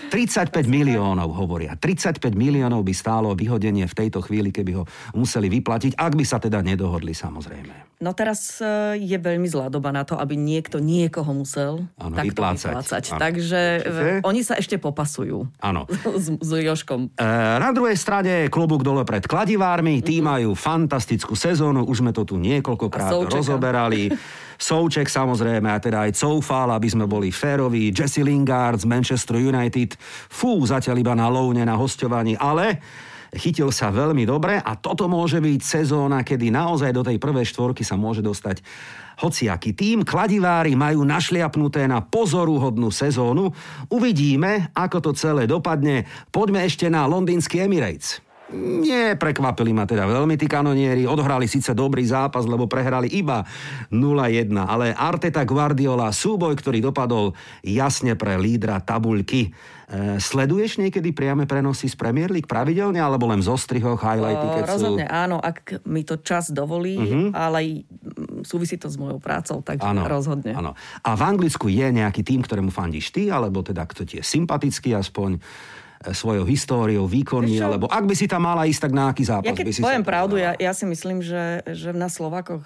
35 0.08 0.68
miliónov 0.72 1.36
hovoria. 1.36 1.76
35 1.76 2.32
miliónov 2.32 2.84
by 2.88 2.94
stálo 2.96 3.36
vyhodenie 3.36 3.84
v 3.84 3.96
tejto 3.96 4.24
chvíli, 4.24 4.56
keby 4.56 4.72
ho 4.80 4.84
museli 5.14 5.52
vyplatiť, 5.52 6.00
ak 6.00 6.14
by 6.16 6.24
sa 6.24 6.40
teda 6.40 6.64
nedohodli 6.64 7.12
samozrejme. 7.12 7.97
No 7.98 8.14
teraz 8.14 8.62
e, 8.62 8.94
je 9.02 9.18
veľmi 9.18 9.50
zlá 9.50 9.74
doba 9.74 9.90
na 9.90 10.06
to, 10.06 10.14
aby 10.22 10.38
niekto 10.38 10.78
niekoho 10.78 11.34
musel 11.34 11.82
ano, 11.98 12.14
takto 12.14 12.30
vyplácať. 12.30 12.70
vyplácať. 12.70 13.04
Ano. 13.10 13.20
Takže 13.26 13.62
Čiže? 13.82 14.12
oni 14.22 14.42
sa 14.46 14.54
ešte 14.62 14.78
popasujú 14.78 15.50
Áno. 15.58 15.90
S, 16.24 16.30
s 16.30 16.52
Joškom. 16.62 17.18
E, 17.18 17.26
na 17.58 17.74
druhej 17.74 17.98
strane 17.98 18.54
klobúk 18.54 18.86
dole 18.86 19.02
pred 19.02 19.26
kladivármi, 19.26 20.06
tí 20.06 20.22
mm-hmm. 20.22 20.30
majú 20.30 20.50
fantastickú 20.54 21.34
sezónu, 21.34 21.90
už 21.90 22.06
sme 22.06 22.14
to 22.14 22.22
tu 22.22 22.38
niekoľkokrát 22.38 23.34
rozoberali. 23.34 24.14
Souček 24.58 25.06
samozrejme, 25.10 25.70
a 25.70 25.78
teda 25.78 26.10
aj 26.10 26.18
Coufal, 26.18 26.74
aby 26.74 26.90
sme 26.90 27.06
boli 27.06 27.30
féroví, 27.30 27.94
Jesse 27.94 28.26
Lingard 28.26 28.82
z 28.82 28.90
Manchester 28.90 29.38
United, 29.38 29.98
fú, 30.30 30.62
zatiaľ 30.66 30.98
iba 30.98 31.14
na 31.14 31.30
loune, 31.30 31.62
na 31.62 31.78
hostovaní, 31.78 32.34
ale 32.38 32.82
chytil 33.34 33.74
sa 33.74 33.90
veľmi 33.90 34.24
dobre 34.24 34.60
a 34.60 34.72
toto 34.78 35.10
môže 35.10 35.42
byť 35.42 35.60
sezóna, 35.64 36.22
kedy 36.22 36.54
naozaj 36.54 36.94
do 36.94 37.02
tej 37.04 37.18
prvej 37.18 37.48
štvorky 37.50 37.82
sa 37.82 37.98
môže 37.98 38.22
dostať 38.22 38.62
hociaký 39.18 39.74
tým. 39.74 40.06
Kladivári 40.06 40.78
majú 40.78 41.02
našliapnuté 41.02 41.90
na 41.90 42.06
pozoruhodnú 42.06 42.94
sezónu. 42.94 43.50
Uvidíme, 43.90 44.70
ako 44.78 45.10
to 45.10 45.12
celé 45.18 45.50
dopadne. 45.50 46.06
Poďme 46.30 46.64
ešte 46.64 46.86
na 46.88 47.10
londýnsky 47.10 47.66
Emirates. 47.66 48.27
Nie, 48.56 49.20
prekvapili 49.20 49.76
ma 49.76 49.84
teda 49.84 50.08
veľmi 50.08 50.40
tí 50.40 50.48
kanonieri. 50.48 51.04
Odhrali 51.04 51.52
síce 51.52 51.76
dobrý 51.76 52.08
zápas, 52.08 52.48
lebo 52.48 52.64
prehrali 52.64 53.12
iba 53.12 53.44
0-1, 53.92 54.56
ale 54.56 54.96
Arteta 54.96 55.44
Guardiola, 55.44 56.16
súboj, 56.16 56.56
ktorý 56.56 56.80
dopadol 56.80 57.36
jasne 57.60 58.16
pre 58.16 58.40
lídra 58.40 58.80
tabuľky. 58.80 59.52
E, 59.52 60.20
sleduješ 60.24 60.80
niekedy 60.80 61.12
priame 61.12 61.44
prenosy 61.44 61.92
z 61.92 62.00
Premier 62.00 62.32
League 62.32 62.48
pravidelne, 62.48 63.04
alebo 63.04 63.28
len 63.28 63.44
zo 63.44 63.60
strihoch, 63.60 64.00
highlighty? 64.00 64.64
Keď 64.64 64.64
Rozhodne 64.64 65.06
sú... 65.08 65.12
áno, 65.12 65.38
ak 65.44 65.84
mi 65.84 66.08
to 66.08 66.16
čas 66.24 66.48
dovolí, 66.48 66.96
uh-huh. 66.96 67.36
ale 67.36 67.84
súvisí 68.48 68.80
to 68.80 68.88
s 68.88 68.96
mojou 68.96 69.20
prácou, 69.20 69.60
takže 69.60 69.84
ano, 69.84 70.08
rozhodne. 70.08 70.56
Áno. 70.56 70.72
A 71.04 71.10
v 71.20 71.22
Anglicku 71.24 71.68
je 71.68 71.88
nejaký 71.92 72.24
tým, 72.24 72.48
ktorému 72.48 72.72
fandíš 72.72 73.12
ty, 73.12 73.28
alebo 73.28 73.60
teda 73.60 73.84
kto 73.84 74.08
ti 74.08 74.20
je 74.20 74.24
sympatický 74.24 74.96
aspoň? 74.96 75.44
E, 75.98 76.14
svojou 76.14 76.46
históriou, 76.46 77.10
výkonmi, 77.10 77.58
alebo 77.58 77.90
ak 77.90 78.06
by 78.06 78.14
si 78.14 78.30
tam 78.30 78.46
mala 78.46 78.70
ísť, 78.70 78.86
tak 78.86 78.92
na 78.94 79.10
aký 79.10 79.24
zápas 79.26 79.50
ja 79.50 79.58
by 79.58 79.74
si 79.74 79.82
poviem 79.82 80.06
pravdu, 80.06 80.38
ja, 80.38 80.54
ja 80.62 80.70
si 80.70 80.86
myslím, 80.86 81.26
že, 81.26 81.66
že 81.66 81.90
na 81.90 82.06
Slovakoch 82.06 82.62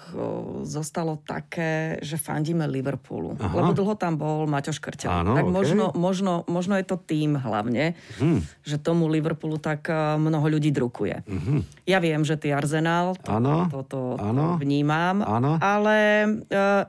zostalo 0.68 1.16
také, 1.24 1.96
že 2.04 2.20
fandíme 2.20 2.68
Liverpoolu. 2.68 3.40
Aha. 3.40 3.56
Lebo 3.56 3.72
dlho 3.72 3.94
tam 3.96 4.20
bol 4.20 4.44
Maťo. 4.44 4.74
Áno, 5.08 5.36
tak 5.36 5.44
okay. 5.48 5.52
možno, 5.52 5.84
možno, 5.96 6.32
možno 6.48 6.76
je 6.80 6.84
to 6.84 6.96
tým 7.00 7.36
hlavne, 7.36 7.96
hmm. 8.20 8.40
že 8.64 8.76
tomu 8.80 9.08
Liverpoolu 9.08 9.56
tak 9.56 9.88
e, 9.88 9.96
mnoho 10.20 10.52
ľudí 10.52 10.68
drukuje. 10.68 11.24
Hmm. 11.24 11.64
Ja 11.88 12.00
viem, 12.04 12.24
že 12.24 12.36
ty 12.36 12.52
Arsenal, 12.52 13.16
to, 13.20 13.32
to, 13.68 13.80
to, 13.88 14.00
to 14.20 14.44
vnímam, 14.60 15.24
ano. 15.24 15.56
ale 15.60 16.24
uh, 16.52 16.84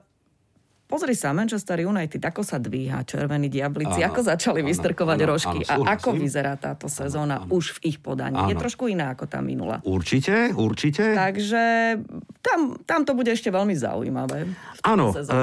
Pozri 0.93 1.17
sa, 1.17 1.33
Manchester 1.33 1.81
United, 1.81 2.21
ako 2.21 2.45
sa 2.45 2.62
dvíha 2.62 3.01
červení 3.01 3.50
diablici, 3.50 4.05
áno, 4.05 4.13
ako 4.13 4.29
začali 4.29 4.62
áno, 4.62 4.69
vystrkovať 4.69 5.17
áno, 5.17 5.29
rožky 5.33 5.59
áno, 5.65 5.89
a 5.89 5.97
ako 5.97 6.09
vyzerá 6.13 6.53
táto 6.53 6.85
sezóna 6.85 7.41
áno, 7.41 7.50
áno. 7.50 7.57
už 7.57 7.81
v 7.81 7.89
ich 7.89 7.97
podaní. 7.97 8.38
Áno. 8.38 8.53
Je 8.53 8.62
trošku 8.62 8.85
iná 8.85 9.09
ako 9.09 9.25
tá 9.25 9.41
minula. 9.41 9.81
Určite, 9.81 10.53
určite. 10.53 11.17
Takže 11.17 11.97
tam, 12.45 12.77
tam 12.85 13.01
to 13.09 13.17
bude 13.17 13.33
ešte 13.33 13.50
veľmi 13.50 13.73
zaujímavé. 13.73 14.45
Áno, 14.85 15.17
e, 15.17 15.33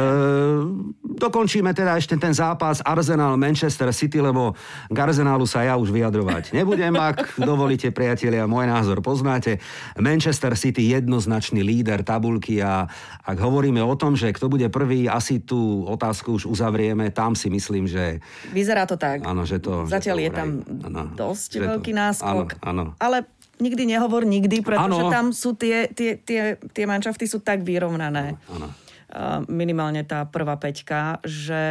dokončíme 1.18 1.74
teda 1.74 1.98
ešte 1.98 2.14
ten 2.14 2.30
zápas 2.30 2.78
Arsenal-Manchester 2.86 3.90
City, 3.90 4.22
lebo 4.22 4.54
k 4.86 4.96
Arsenalu 5.02 5.50
sa 5.50 5.66
ja 5.66 5.74
už 5.74 5.90
vyjadrovať 5.90 6.54
nebudem, 6.54 6.94
ak 6.94 7.34
dovolíte, 7.50 7.90
priatelia, 7.90 8.46
môj 8.46 8.70
názor 8.70 9.02
poznáte. 9.02 9.58
Manchester 9.98 10.54
City 10.54 10.94
jednoznačný 10.94 11.64
líder 11.66 12.06
tabulky 12.06 12.62
a 12.62 12.86
ak 13.26 13.34
hovoríme 13.34 13.82
o 13.82 13.98
tom, 13.98 14.14
že 14.14 14.30
kto 14.30 14.46
bude 14.46 14.70
prvý, 14.70 15.10
asi 15.10 15.39
tú 15.42 15.84
otázku 15.88 16.36
už 16.36 16.44
uzavrieme, 16.46 17.10
tam 17.10 17.34
si 17.34 17.50
myslím, 17.50 17.88
že... 17.88 18.20
Vyzerá 18.54 18.86
to 18.86 18.94
tak. 19.00 19.24
Áno, 19.26 19.42
že 19.44 19.58
to... 19.58 19.88
Zatiaľ 19.88 20.16
že 20.16 20.22
to 20.22 20.26
je 20.26 20.30
tam 20.32 20.48
ano, 20.86 21.00
dosť 21.16 21.50
veľký 21.60 21.92
to, 21.92 21.98
náskok. 21.98 22.48
Áno, 22.64 22.94
áno. 22.94 22.98
Ale 23.02 23.26
nikdy 23.60 23.84
nehovor 23.84 24.24
nikdy, 24.24 24.64
pretože 24.64 25.02
ano. 25.04 25.12
tam 25.12 25.36
sú 25.36 25.52
tie, 25.52 25.92
tie, 25.92 26.16
tie, 26.16 26.56
tie 26.56 26.84
manšafty 26.88 27.28
sú 27.28 27.44
tak 27.44 27.60
vyrovnané. 27.60 28.40
Ano, 28.48 28.72
ano. 29.10 29.44
Minimálne 29.50 30.06
tá 30.06 30.22
prvá 30.22 30.54
peťka, 30.54 31.18
že 31.26 31.62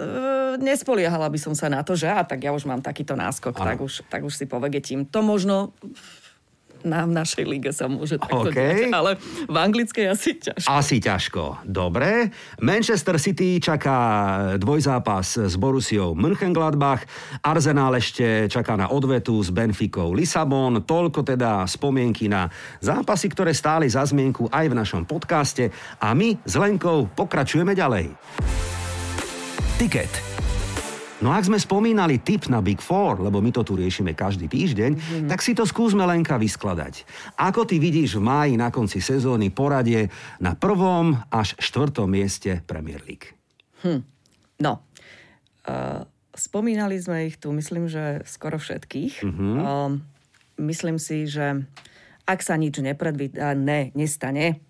uh, 0.00 0.56
nespoliehala 0.56 1.28
by 1.28 1.38
som 1.38 1.52
sa 1.52 1.68
na 1.68 1.84
to, 1.84 1.92
že 1.92 2.08
a 2.08 2.24
tak 2.24 2.40
ja 2.40 2.50
už 2.50 2.64
mám 2.64 2.80
takýto 2.80 3.12
náskok, 3.12 3.60
tak 3.60 3.78
už, 3.78 4.08
tak 4.08 4.24
už 4.24 4.34
si 4.34 4.48
povegetím. 4.48 5.04
To 5.12 5.20
možno 5.20 5.76
na 6.84 7.04
v 7.04 7.12
našej 7.12 7.44
lige 7.46 7.70
sa 7.74 7.86
môže 7.86 8.16
takto 8.16 8.48
okay. 8.48 8.88
diať, 8.88 8.94
ale 8.94 9.10
v 9.46 9.56
anglickej 9.56 10.06
asi 10.10 10.36
ťažko. 10.38 10.68
Asi 10.68 10.96
ťažko. 11.02 11.42
Dobre. 11.66 12.32
Manchester 12.62 13.16
City 13.20 13.60
čaká 13.60 13.98
dvojzápas 14.56 15.50
s 15.50 15.54
Borusiou 15.56 16.16
Mönchengladbach. 16.16 17.04
Arsenal 17.44 17.96
ešte 17.98 18.48
čaká 18.48 18.76
na 18.76 18.88
odvetu 18.88 19.40
s 19.40 19.52
Benficou 19.52 20.12
Lisabon. 20.14 20.82
Toľko 20.84 21.26
teda 21.26 21.66
spomienky 21.68 22.30
na 22.30 22.48
zápasy, 22.80 23.28
ktoré 23.28 23.52
stáli 23.52 23.90
za 23.90 24.06
zmienku 24.06 24.48
aj 24.48 24.66
v 24.70 24.78
našom 24.78 25.02
podcaste. 25.04 25.72
A 26.00 26.12
my 26.16 26.36
s 26.44 26.54
Lenkou 26.56 27.08
pokračujeme 27.12 27.76
ďalej. 27.76 28.12
Ticket 29.80 30.29
No 31.20 31.36
ak 31.36 31.44
sme 31.44 31.60
spomínali 31.60 32.16
tip 32.24 32.48
na 32.48 32.64
Big 32.64 32.80
Four, 32.80 33.20
lebo 33.20 33.44
my 33.44 33.52
to 33.52 33.60
tu 33.60 33.76
riešime 33.76 34.16
každý 34.16 34.48
týždeň, 34.48 34.90
mm-hmm. 34.96 35.28
tak 35.28 35.44
si 35.44 35.52
to 35.52 35.68
skúsme 35.68 36.00
Lenka 36.08 36.40
vyskladať. 36.40 37.04
Ako 37.36 37.68
ty 37.68 37.76
vidíš 37.76 38.16
v 38.16 38.24
máji 38.24 38.52
na 38.56 38.72
konci 38.72 39.04
sezóny 39.04 39.52
poradie 39.52 40.08
na 40.40 40.56
prvom 40.56 41.12
až 41.28 41.60
štvrtom 41.60 42.08
mieste 42.08 42.64
Premier 42.64 43.04
League? 43.04 43.36
Hm. 43.84 44.00
No, 44.64 44.80
uh, 45.68 46.08
spomínali 46.32 46.96
sme 46.96 47.28
ich 47.28 47.36
tu, 47.36 47.52
myslím, 47.52 47.92
že 47.92 48.24
skoro 48.24 48.56
všetkých. 48.56 49.20
Mm-hmm. 49.20 49.54
Uh, 49.60 50.00
myslím 50.64 50.96
si, 50.96 51.28
že 51.28 51.68
ak 52.24 52.40
sa 52.40 52.56
nič 52.56 52.80
nepredvída, 52.80 53.52
ne, 53.52 53.92
nestane, 53.92 54.64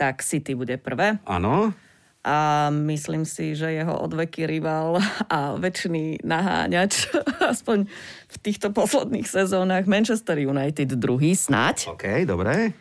tak 0.00 0.24
City 0.24 0.56
bude 0.56 0.80
prvé. 0.80 1.20
Áno 1.28 1.76
a 2.20 2.68
myslím 2.68 3.24
si, 3.24 3.56
že 3.56 3.72
jeho 3.72 3.96
odveký 3.96 4.44
rival 4.44 5.00
a 5.32 5.56
väčšiný 5.56 6.20
naháňač, 6.20 7.08
aspoň 7.52 7.88
v 8.28 8.36
týchto 8.44 8.68
posledných 8.76 9.24
sezónach, 9.24 9.88
Manchester 9.88 10.36
United 10.36 11.00
druhý 11.00 11.32
snať. 11.32 11.96
OK, 11.96 12.28
dobre. 12.28 12.76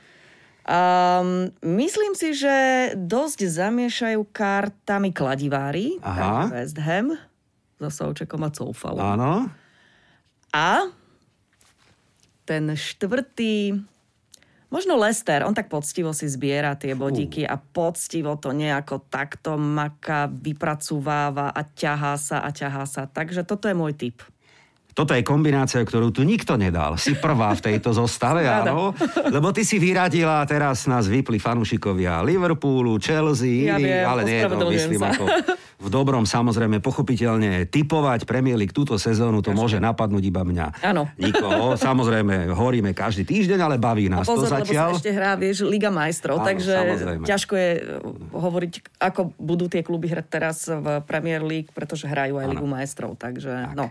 Um, 0.69 1.49
myslím 1.65 2.13
si, 2.13 2.35
že 2.35 2.91
dosť 2.93 3.47
zamiešajú 3.47 4.21
kartami 4.29 5.09
kladivári, 5.15 5.97
Aha. 6.03 6.51
West 6.51 6.77
Ham, 6.77 7.15
so 7.79 7.89
Součekom 7.89 8.43
a 8.43 8.51
Coufalom. 8.51 9.01
Áno. 9.01 9.47
A 10.51 10.91
ten 12.43 12.69
štvrtý 12.75 13.81
Možno 14.69 15.01
Lester, 15.01 15.41
on 15.41 15.57
tak 15.57 15.65
poctivo 15.65 16.13
si 16.13 16.29
zbiera 16.29 16.77
tie 16.77 16.93
bodíky 16.93 17.41
a 17.41 17.57
poctivo 17.57 18.37
to 18.37 18.53
nejako 18.53 19.01
takto 19.09 19.57
maka, 19.57 20.29
vypracúváva 20.29 21.49
a 21.49 21.65
ťahá 21.65 22.13
sa 22.21 22.45
a 22.45 22.53
ťahá 22.53 22.85
sa. 22.85 23.09
Takže 23.09 23.49
toto 23.49 23.65
je 23.65 23.73
môj 23.73 23.97
tip. 23.97 24.21
Toto 24.93 25.15
je 25.15 25.23
kombinácia, 25.23 25.79
ktorú 25.79 26.11
tu 26.11 26.27
nikto 26.27 26.59
nedal. 26.59 26.99
Si 26.99 27.15
prvá 27.15 27.55
v 27.55 27.71
tejto 27.71 27.95
zostave, 27.95 28.43
áno. 28.59 28.91
Lebo 29.31 29.53
ty 29.55 29.63
si 29.63 29.79
vyradila, 29.79 30.43
teraz 30.43 30.89
nás 30.89 31.07
vypli 31.07 31.39
fanúšikovia 31.39 32.19
Liverpoolu, 32.25 32.99
Chelsea, 32.99 33.69
ja 33.69 33.79
viem, 33.79 34.03
ale 34.03 34.21
nie, 34.27 34.41
to 34.43 34.67
myslím 34.67 35.01
sa. 35.01 35.15
ako 35.15 35.23
v 35.79 35.87
dobrom 35.87 36.27
samozrejme 36.27 36.83
pochopiteľne 36.83 37.63
typovať 37.71 38.27
Premier 38.27 38.59
League 38.59 38.75
túto 38.75 38.99
sezónu, 38.99 39.39
to 39.39 39.55
Každý. 39.55 39.59
môže 39.63 39.77
napadnúť 39.79 40.23
iba 40.27 40.43
mňa. 40.43 40.83
Áno. 40.83 41.07
Nikoho. 41.15 41.73
Samozrejme, 41.89 42.51
horíme 42.51 42.91
každý 42.91 43.23
týždeň, 43.23 43.59
ale 43.63 43.75
baví 43.79 44.11
nás 44.11 44.27
a 44.27 44.35
pozor, 44.35 44.51
to 44.51 44.59
zatiaľ. 44.59 44.91
Lebo 44.91 44.99
sa 44.99 44.99
ešte 44.99 45.11
hrá, 45.15 45.31
vieš, 45.39 45.63
Liga 45.63 45.87
majstrov, 45.87 46.43
Áno, 46.43 46.47
takže 46.51 46.73
samozrejme. 46.75 47.23
ťažko 47.23 47.53
je 47.55 47.71
hovoriť, 48.35 48.73
ako 48.99 49.21
budú 49.39 49.71
tie 49.71 49.79
kluby 49.79 50.11
hrať 50.11 50.27
teraz 50.27 50.67
v 50.67 50.99
Premier 51.07 51.39
League, 51.39 51.71
pretože 51.71 52.11
hrajú 52.11 52.35
aj 52.35 52.45
Áno. 52.45 52.51
Ligu 52.59 52.67
majstrov, 52.67 53.15
takže 53.15 53.71
tak. 53.71 53.75
no. 53.79 53.87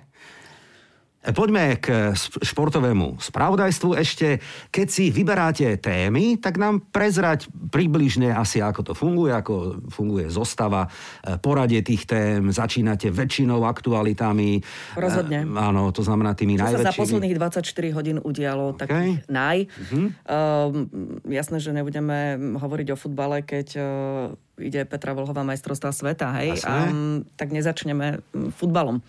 Poďme 1.18 1.82
k 1.82 2.14
športovému 2.46 3.18
spravodajstvu 3.18 3.90
ešte. 3.98 4.38
Keď 4.70 4.87
si 4.87 5.10
vyberáte 5.10 5.66
témy, 5.82 6.38
tak 6.38 6.62
nám 6.62 6.87
prezrať 6.94 7.50
približne 7.75 8.30
asi, 8.30 8.62
ako 8.62 8.80
to 8.87 8.92
funguje, 8.94 9.34
ako 9.34 9.82
funguje 9.90 10.30
zostava, 10.30 10.87
e, 10.87 11.34
poradie 11.42 11.82
tých 11.82 12.06
tém, 12.06 12.54
začínate 12.54 13.10
väčšinou 13.10 13.66
aktualitami. 13.66 14.62
Rozhodne. 14.94 15.42
E, 15.42 15.58
áno, 15.58 15.90
to 15.90 16.06
znamená 16.06 16.38
tými 16.38 16.54
Čo 16.54 16.70
najväčšími. 16.70 16.87
sa 16.87 16.94
za 16.94 17.02
posledných 17.02 17.34
24 17.34 17.98
hodín 17.98 18.16
udialo, 18.22 18.78
okay. 18.78 18.80
takých 18.87 19.18
naj. 19.26 19.58
Uh-huh. 19.66 20.14
Uh, 20.22 20.87
jasné, 21.26 21.58
že 21.58 21.75
nebudeme 21.75 22.38
hovoriť 22.62 22.94
o 22.94 22.96
futbale, 22.96 23.42
keď 23.42 23.68
uh, 23.75 24.62
ide 24.62 24.87
Petra 24.87 25.18
Volhová 25.18 25.42
majstrovstvá 25.42 25.90
sveta, 25.90 26.30
hej? 26.38 26.62
A, 26.62 26.94
um, 26.94 27.26
tak 27.34 27.50
nezačneme 27.50 28.22
futbalom. 28.54 29.02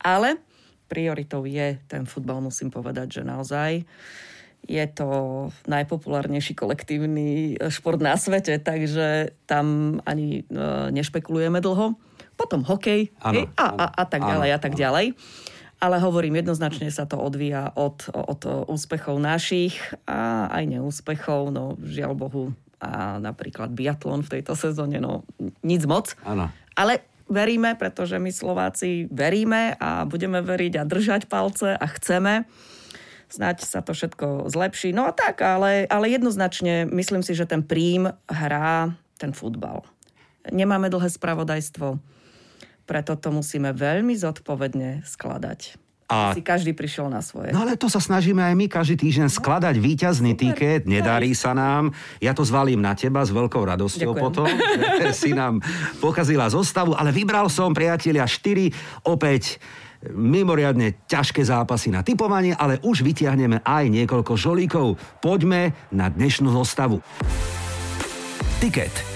Ale 0.00 0.40
prioritou 0.90 1.46
je 1.46 1.78
ten 1.86 2.02
futbal, 2.02 2.42
musím 2.42 2.74
povedať, 2.74 3.20
že 3.20 3.22
naozaj 3.22 3.86
je 4.68 4.84
to 4.92 5.08
najpopulárnejší 5.64 6.52
kolektívny 6.52 7.56
šport 7.72 7.96
na 7.96 8.18
svete, 8.20 8.60
takže 8.60 9.32
tam 9.48 9.98
ani 10.04 10.44
e, 10.44 10.52
nešpekulujeme 10.92 11.64
dlho. 11.64 11.96
Potom 12.36 12.64
hokej 12.68 13.08
ano, 13.24 13.48
a, 13.56 13.66
a, 13.72 13.86
a 13.88 14.04
tak 14.04 14.20
ďalej 14.20 14.50
ano, 14.52 14.56
a 14.56 14.60
tak 14.60 14.74
ďalej. 14.76 15.06
Ale 15.80 15.96
hovorím, 15.96 16.44
jednoznačne 16.44 16.92
sa 16.92 17.08
to 17.08 17.16
odvíja 17.16 17.72
od, 17.72 18.12
od 18.12 18.68
úspechov 18.68 19.16
našich 19.16 19.80
a 20.04 20.52
aj 20.52 20.76
neúspechov. 20.76 21.48
No 21.48 21.80
žiaľ 21.80 22.12
Bohu, 22.12 22.52
a 22.80 23.16
napríklad 23.16 23.72
biatlon 23.72 24.20
v 24.20 24.40
tejto 24.40 24.52
sezóne, 24.56 25.00
no 25.00 25.24
nic 25.64 25.84
moc. 25.88 26.12
Ano. 26.20 26.52
Ale 26.76 27.00
veríme, 27.30 27.78
pretože 27.78 28.18
my 28.18 28.34
Slováci 28.34 29.06
veríme 29.08 29.78
a 29.78 30.04
budeme 30.04 30.42
veriť 30.42 30.82
a 30.82 30.84
držať 30.84 31.30
palce 31.30 31.72
a 31.78 31.86
chceme. 31.96 32.44
Snáď 33.30 33.62
sa 33.62 33.78
to 33.80 33.94
všetko 33.94 34.50
zlepší. 34.50 34.90
No 34.90 35.06
a 35.06 35.14
tak, 35.14 35.38
ale, 35.40 35.86
ale 35.86 36.10
jednoznačne 36.10 36.90
myslím 36.90 37.22
si, 37.22 37.38
že 37.38 37.46
ten 37.46 37.62
príjm 37.62 38.10
hrá 38.26 38.90
ten 39.22 39.30
futbal. 39.30 39.86
Nemáme 40.50 40.90
dlhé 40.90 41.12
spravodajstvo, 41.14 42.00
preto 42.88 43.12
to 43.14 43.28
musíme 43.30 43.70
veľmi 43.70 44.18
zodpovedne 44.18 45.06
skladať. 45.06 45.89
A... 46.10 46.34
Si 46.34 46.42
každý 46.42 46.74
prišiel 46.74 47.06
na 47.06 47.22
svoje. 47.22 47.54
No 47.54 47.62
ale 47.62 47.78
to 47.78 47.86
sa 47.86 48.02
snažíme 48.02 48.42
aj 48.42 48.54
my 48.58 48.66
každý 48.66 48.98
týždeň 48.98 49.30
skladať 49.30 49.78
víťazný 49.78 50.34
Super. 50.34 50.42
tiket. 50.42 50.82
Nedarí 50.90 51.30
sa 51.38 51.54
nám. 51.54 51.94
Ja 52.18 52.34
to 52.34 52.42
zvalím 52.42 52.82
na 52.82 52.98
teba 52.98 53.22
s 53.22 53.30
veľkou 53.30 53.62
radosťou 53.62 54.10
Ďakujem. 54.10 54.24
potom. 54.26 54.50
Že 54.98 55.10
si 55.22 55.30
nám 55.30 55.62
pokazila 56.02 56.50
zostavu, 56.50 56.98
ale 56.98 57.14
vybral 57.14 57.46
som, 57.46 57.70
priatelia, 57.70 58.26
4 58.26 59.06
opäť 59.06 59.62
mimoriadne 60.10 61.04
ťažké 61.06 61.44
zápasy 61.44 61.92
na 61.92 62.00
typovanie, 62.00 62.56
ale 62.56 62.80
už 62.80 63.04
vytiahneme 63.04 63.60
aj 63.62 63.84
niekoľko 63.86 64.32
žolíkov. 64.34 64.96
Poďme 65.20 65.76
na 65.92 66.08
dnešnú 66.08 66.50
zostavu. 66.50 67.04
Tiket. 68.58 69.09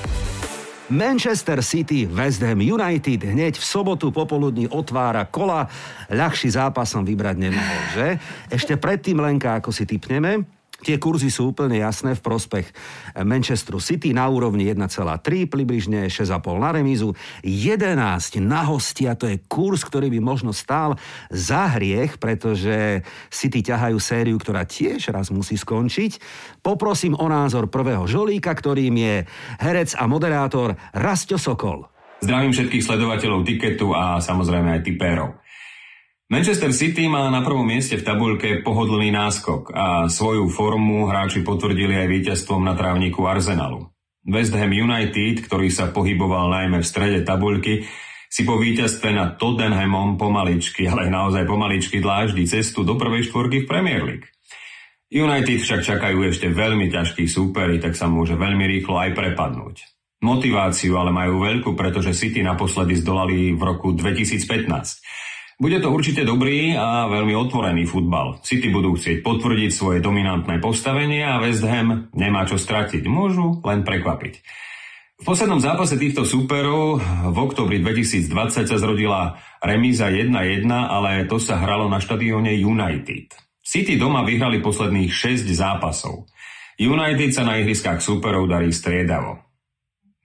Manchester 0.94 1.58
City, 1.58 2.06
West 2.06 2.38
Ham 2.46 2.62
United 2.62 3.26
hneď 3.26 3.58
v 3.58 3.64
sobotu 3.66 4.14
popoludní 4.14 4.70
otvára 4.70 5.26
kola. 5.26 5.66
Ľahší 6.06 6.54
zápas 6.54 6.86
som 6.86 7.02
vybrať 7.02 7.34
nemohol, 7.34 7.80
že? 7.90 8.08
Ešte 8.46 8.78
predtým, 8.78 9.18
Lenka, 9.18 9.58
ako 9.58 9.74
si 9.74 9.90
typneme, 9.90 10.46
Tie 10.84 11.00
kurzy 11.00 11.32
sú 11.32 11.56
úplne 11.56 11.80
jasné 11.80 12.12
v 12.12 12.20
prospech 12.20 12.68
Manchesteru 13.24 13.80
City 13.80 14.12
na 14.12 14.28
úrovni 14.28 14.68
1,3, 14.68 15.48
približne 15.48 16.12
6,5 16.12 16.60
na 16.60 16.70
remízu, 16.76 17.16
11 17.40 17.96
na 18.44 18.68
hostia, 18.68 19.16
to 19.16 19.24
je 19.24 19.40
kurz, 19.48 19.80
ktorý 19.80 20.12
by 20.12 20.20
možno 20.20 20.52
stál 20.52 21.00
za 21.32 21.72
hriech, 21.80 22.20
pretože 22.20 23.00
City 23.32 23.64
ťahajú 23.64 23.96
sériu, 23.96 24.36
ktorá 24.36 24.68
tiež 24.68 25.08
raz 25.08 25.32
musí 25.32 25.56
skončiť. 25.56 26.20
Poprosím 26.60 27.16
o 27.16 27.24
názor 27.32 27.72
prvého 27.72 28.04
žolíka, 28.04 28.52
ktorým 28.52 28.92
je 28.92 29.16
herec 29.64 29.96
a 29.96 30.04
moderátor 30.04 30.76
Rasto 30.92 31.40
Sokol. 31.40 31.88
Zdravím 32.20 32.52
všetkých 32.52 32.84
sledovateľov 32.84 33.44
tiketu 33.44 33.92
a 33.92 34.20
samozrejme 34.20 34.76
aj 34.76 34.84
tipérov. 34.84 35.43
Manchester 36.24 36.72
City 36.72 37.04
má 37.04 37.28
na 37.28 37.44
prvom 37.44 37.68
mieste 37.68 38.00
v 38.00 38.06
tabuľke 38.06 38.64
pohodlný 38.64 39.12
náskok 39.12 39.68
a 39.76 39.86
svoju 40.08 40.48
formu 40.48 41.04
hráči 41.04 41.44
potvrdili 41.44 42.00
aj 42.00 42.08
víťazstvom 42.08 42.64
na 42.64 42.72
trávniku 42.72 43.28
Arsenalu. 43.28 43.92
West 44.24 44.56
Ham 44.56 44.72
United, 44.72 45.44
ktorý 45.44 45.68
sa 45.68 45.92
pohyboval 45.92 46.48
najmä 46.48 46.80
v 46.80 46.88
strede 46.88 47.20
tabuľky, 47.28 47.84
si 48.32 48.42
po 48.48 48.56
víťazstve 48.56 49.12
nad 49.12 49.36
Tottenhamom 49.36 50.16
pomaličky, 50.16 50.88
ale 50.88 51.12
naozaj 51.12 51.44
pomaličky 51.44 52.00
dláždi 52.00 52.48
cestu 52.48 52.88
do 52.88 52.96
prvej 52.96 53.28
štvorky 53.28 53.62
v 53.62 53.68
Premier 53.68 54.00
League. 54.00 54.26
United 55.12 55.60
však 55.60 55.84
čakajú 55.84 56.24
ešte 56.24 56.48
veľmi 56.48 56.88
ťažký 56.88 57.28
súperi, 57.28 57.76
tak 57.76 58.00
sa 58.00 58.08
môže 58.08 58.32
veľmi 58.32 58.64
rýchlo 58.64 58.96
aj 58.96 59.12
prepadnúť. 59.12 59.76
Motiváciu 60.24 60.96
ale 60.96 61.12
majú 61.12 61.44
veľkú, 61.44 61.76
pretože 61.76 62.16
City 62.16 62.40
naposledy 62.40 62.96
zdolali 62.96 63.52
v 63.52 63.60
roku 63.60 63.92
2015. 63.92 65.04
Bude 65.54 65.78
to 65.78 65.94
určite 65.94 66.26
dobrý 66.26 66.74
a 66.74 67.06
veľmi 67.06 67.30
otvorený 67.38 67.86
futbal. 67.86 68.42
City 68.42 68.74
budú 68.74 68.98
chcieť 68.98 69.22
potvrdiť 69.22 69.70
svoje 69.70 69.98
dominantné 70.02 70.58
postavenie 70.58 71.22
a 71.22 71.38
West 71.38 71.62
Ham 71.62 72.10
nemá 72.10 72.42
čo 72.42 72.58
stratiť. 72.58 73.06
Môžu 73.06 73.62
len 73.62 73.86
prekvapiť. 73.86 74.34
V 75.14 75.22
poslednom 75.22 75.62
zápase 75.62 75.94
týchto 75.94 76.26
súperov 76.26 76.98
v 77.30 77.36
oktobri 77.38 77.78
2020 77.78 78.66
sa 78.66 78.76
zrodila 78.82 79.38
remíza 79.62 80.10
1-1, 80.10 80.66
ale 80.68 81.30
to 81.30 81.38
sa 81.38 81.62
hralo 81.62 81.86
na 81.86 82.02
štadióne 82.02 82.50
United. 82.58 83.30
City 83.62 83.94
doma 83.94 84.26
vyhrali 84.26 84.58
posledných 84.58 85.08
6 85.08 85.46
zápasov. 85.54 86.26
United 86.82 87.30
sa 87.30 87.46
na 87.46 87.62
ihriskách 87.62 88.02
súperov 88.02 88.50
darí 88.50 88.74
striedavo. 88.74 89.38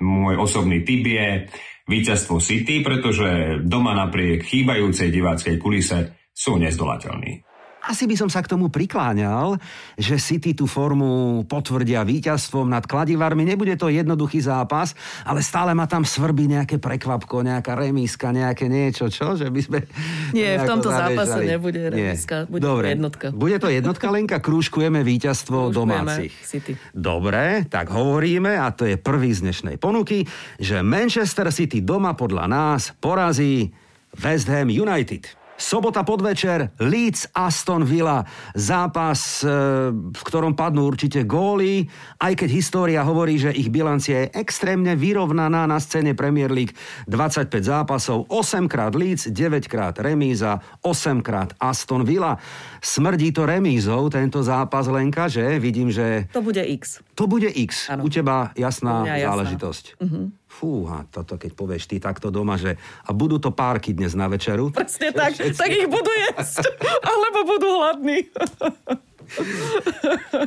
Môj 0.01 0.41
osobný 0.41 0.81
tip 0.81 1.05
je 1.05 1.45
víťazstvo 1.89 2.37
City, 2.37 2.85
pretože 2.85 3.59
doma 3.65 3.97
napriek 3.97 4.45
chýbajúcej 4.45 5.09
diváckej 5.09 5.55
kulise 5.57 6.13
sú 6.29 6.61
nezdolateľní. 6.61 7.48
Asi 7.89 8.05
by 8.05 8.13
som 8.13 8.29
sa 8.29 8.45
k 8.45 8.53
tomu 8.53 8.69
prikláňal, 8.69 9.57
že 9.97 10.21
City 10.21 10.53
tú 10.53 10.69
formu 10.69 11.41
potvrdia 11.49 12.05
víťazstvom 12.05 12.69
nad 12.69 12.85
Kladivarmi. 12.85 13.41
Nebude 13.41 13.73
to 13.73 13.89
jednoduchý 13.89 14.45
zápas, 14.45 14.93
ale 15.25 15.41
stále 15.41 15.73
ma 15.73 15.89
tam 15.89 16.05
svrbí 16.05 16.45
nejaké 16.45 16.77
prekvapko, 16.77 17.41
nejaká 17.41 17.73
remíska, 17.73 18.29
nejaké 18.29 18.69
niečo, 18.69 19.09
čo? 19.09 19.33
Že 19.33 19.49
by 19.49 19.61
sme 19.65 19.77
Nie, 20.37 20.61
v 20.61 20.69
tomto 20.69 20.93
zabežali. 20.93 21.17
zápase 21.17 21.37
nebude 21.49 21.81
remíska, 21.89 22.45
bude 22.45 22.61
Dobre. 22.61 22.93
jednotka. 22.93 23.33
Bude 23.33 23.57
to 23.57 23.73
jednotka, 23.73 24.07
Lenka, 24.13 24.37
krúžkujeme 24.37 25.01
víťazstvo 25.01 25.73
domácich. 25.73 26.31
City. 26.45 26.77
Dobre, 26.93 27.65
tak 27.65 27.89
hovoríme, 27.89 28.53
a 28.53 28.69
to 28.69 28.85
je 28.85 29.01
prvý 29.01 29.33
z 29.33 29.49
dnešnej 29.49 29.81
ponuky, 29.81 30.29
že 30.61 30.85
Manchester 30.85 31.49
City 31.49 31.81
doma 31.81 32.13
podľa 32.13 32.45
nás 32.45 32.93
porazí 33.01 33.73
West 34.13 34.45
Ham 34.45 34.69
United. 34.69 35.38
Sobota 35.59 36.07
podvečer, 36.07 36.71
Leeds 36.79 37.35
Aston 37.35 37.83
Villa, 37.83 38.23
zápas, 38.55 39.43
e, 39.43 39.51
v 39.91 40.21
ktorom 40.23 40.55
padnú 40.55 40.87
určite 40.87 41.27
góly, 41.27 41.83
aj 42.15 42.31
keď 42.39 42.49
história 42.55 43.03
hovorí, 43.03 43.35
že 43.35 43.51
ich 43.51 43.67
bilancia 43.67 44.23
je 44.23 44.39
extrémne 44.39 44.95
vyrovnaná 44.95 45.67
na 45.67 45.75
scéne 45.83 46.15
Premier 46.15 46.47
League. 46.47 46.71
25 47.11 47.51
zápasov, 47.59 48.31
8 48.31 48.71
krát 48.71 48.95
Leeds, 48.95 49.27
9 49.35 49.67
krát 49.67 49.99
remíza, 49.99 50.63
8 50.79 51.19
krát 51.19 51.51
Aston 51.59 52.07
Villa. 52.07 52.39
Smrdí 52.79 53.35
to 53.35 53.43
remízou 53.43 54.07
tento 54.07 54.39
zápas, 54.39 54.87
Lenka, 54.87 55.27
že? 55.27 55.59
Vidím, 55.59 55.91
že... 55.91 56.31
To 56.31 56.39
bude 56.39 56.63
X. 56.63 57.03
To 57.19 57.27
bude 57.27 57.51
X. 57.51 57.91
Ano. 57.91 58.07
U 58.07 58.09
teba 58.09 58.55
jasná 58.55 59.03
záležitosť. 59.03 59.99
Uh-huh. 59.99 60.31
Fúha, 60.59 61.07
toto 61.07 61.39
keď 61.39 61.55
povieš 61.55 61.87
ty 61.87 62.03
takto 62.03 62.27
doma, 62.27 62.59
že 62.59 62.75
a 63.07 63.15
budú 63.15 63.39
to 63.39 63.55
párky 63.55 63.95
dnes 63.95 64.11
na 64.11 64.27
večeru. 64.27 64.75
Presne 64.75 65.15
tak, 65.15 65.39
všetci... 65.39 65.55
tak 65.55 65.71
ich 65.71 65.87
budú 65.87 66.11
jesť, 66.11 66.67
alebo 66.99 67.39
budú 67.47 67.67
hladní. 67.79 68.27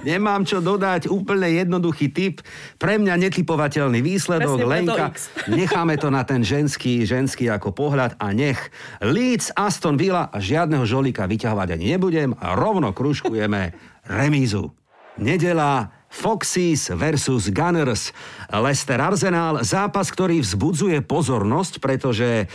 Nemám 0.05 0.45
čo 0.45 0.61
dodať, 0.61 1.09
úplne 1.09 1.49
jednoduchý 1.49 2.13
typ. 2.13 2.45
Pre 2.77 3.01
mňa 3.01 3.15
netypovateľný 3.25 4.05
výsledok. 4.05 4.61
Presne 4.61 4.69
Lenka, 4.69 5.05
necháme 5.61 5.97
to 5.97 6.13
na 6.13 6.29
ten 6.29 6.45
ženský, 6.45 7.09
ženský 7.09 7.49
ako 7.49 7.73
pohľad 7.73 8.19
a 8.21 8.37
nech 8.37 8.59
Leeds, 9.01 9.55
Aston 9.57 9.97
Villa 9.97 10.29
a 10.29 10.37
žiadneho 10.43 10.85
žolíka 10.85 11.25
vyťahovať 11.25 11.79
ani 11.79 11.97
nebudem 11.97 12.37
a 12.37 12.53
rovno 12.53 12.93
kružkujeme 12.93 13.73
remízu. 14.13 14.75
Nedela 15.17 16.02
Foxes 16.13 16.93
versus 16.93 17.49
Gunners. 17.49 18.13
Leicester 18.53 19.01
Arsenal, 19.01 19.65
zápas, 19.65 20.13
ktorý 20.13 20.45
vzbudzuje 20.45 21.01
pozornosť, 21.09 21.81
pretože 21.81 22.45
e, 22.45 22.47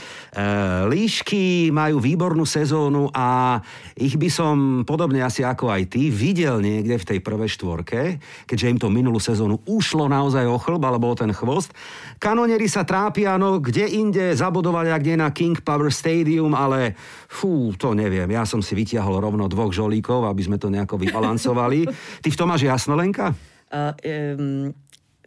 líšky 0.85 1.73
majú 1.73 1.97
výbornú 1.97 2.45
sezónu 2.45 3.09
a 3.09 3.57
ich 3.97 4.13
by 4.13 4.29
som, 4.29 4.85
podobne 4.85 5.25
asi 5.25 5.41
ako 5.41 5.73
aj 5.73 5.89
ty, 5.89 6.13
videl 6.13 6.61
niekde 6.61 7.01
v 7.01 7.07
tej 7.09 7.19
prvej 7.25 7.49
štvorke, 7.49 8.21
keďže 8.45 8.69
im 8.69 8.77
to 8.77 8.93
minulú 8.93 9.17
sezónu 9.17 9.57
ušlo 9.65 10.05
naozaj 10.05 10.45
o 10.45 10.61
chlb, 10.61 10.85
alebo 10.85 11.09
o 11.09 11.17
ten 11.17 11.33
chvost. 11.33 11.73
Kanonieri 12.21 12.69
sa 12.69 12.85
trápia, 12.85 13.41
no 13.41 13.57
kde 13.57 13.89
inde 13.89 14.37
zabudovali, 14.37 14.93
ak 14.93 15.01
nie 15.01 15.17
na 15.17 15.33
King 15.33 15.57
Power 15.65 15.89
Stadium, 15.89 16.53
ale 16.53 16.93
fú, 17.25 17.73
to 17.73 17.97
neviem. 17.97 18.29
Ja 18.29 18.45
som 18.45 18.61
si 18.61 18.77
vytiahol 18.77 19.17
rovno 19.17 19.49
dvoch 19.49 19.73
žolíkov, 19.73 20.29
aby 20.29 20.45
sme 20.45 20.61
to 20.61 20.69
nejako 20.69 21.01
vybalancovali. 21.09 21.89
Ty 22.21 22.27
v 22.29 22.37
tom 22.37 22.53
máš 22.53 22.69
jasno, 22.69 22.93
Lenka? 22.93 23.46
Uh, 23.67 23.91
um, 24.37 24.71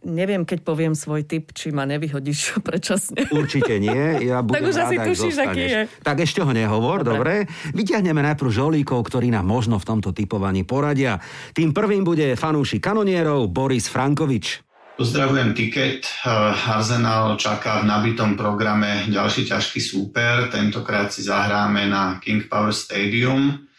neviem, 0.05 0.49
keď 0.49 0.65
poviem 0.65 0.97
svoj 0.97 1.29
typ, 1.29 1.53
či 1.53 1.73
ma 1.73 1.85
nevyhodíš 1.85 2.61
predčasne. 2.67 3.29
Určite 3.29 3.77
nie. 3.77 4.25
Ja 4.25 4.41
budem 4.45 4.65
tak 4.65 4.71
už 4.73 4.77
asi 4.81 4.97
tušíš, 4.97 5.37
aký 5.45 5.63
je. 5.65 5.81
Tak 6.01 6.25
ešte 6.25 6.41
ho 6.41 6.53
nehovor, 6.53 7.05
dobre. 7.05 7.47
dobre. 7.47 7.73
Vyťahneme 7.77 8.21
najprv 8.33 8.51
žolíkov, 8.51 9.05
ktorí 9.09 9.29
nám 9.33 9.45
možno 9.45 9.77
v 9.77 9.89
tomto 9.89 10.17
typovaní 10.17 10.65
poradia. 10.65 11.21
Tým 11.53 11.77
prvým 11.77 12.05
bude 12.05 12.37
fanúši 12.37 12.81
kanonierov 12.81 13.53
Boris 13.53 13.89
Frankovič. 13.93 14.65
Pozdravujem 15.01 15.57
Ticket. 15.57 16.05
Arsenal 16.69 17.41
čaká 17.41 17.81
v 17.81 17.89
nabitom 17.89 18.37
programe 18.37 19.09
ďalší 19.09 19.49
ťažký 19.49 19.81
súper. 19.81 20.53
Tentokrát 20.53 21.09
si 21.09 21.25
zahráme 21.25 21.89
na 21.89 22.21
King 22.21 22.45
Power 22.45 22.69
Stadium. 22.77 23.70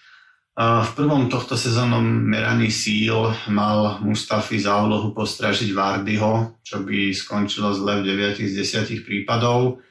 V 0.62 0.91
prvom 0.93 1.26
tohto 1.26 1.58
sezónnom 1.58 2.06
meraní 2.06 2.69
síl 2.69 3.34
mal 3.50 3.97
Mustafi 4.06 4.62
za 4.62 4.78
úlohu 4.78 5.10
postražiť 5.10 5.74
Vardyho, 5.74 6.62
čo 6.62 6.86
by 6.86 7.10
skončilo 7.17 7.74
zle 7.74 8.06
v 8.06 8.13
9 8.38 8.45
z 8.45 8.62
10 8.86 9.02
prípadov. 9.02 9.82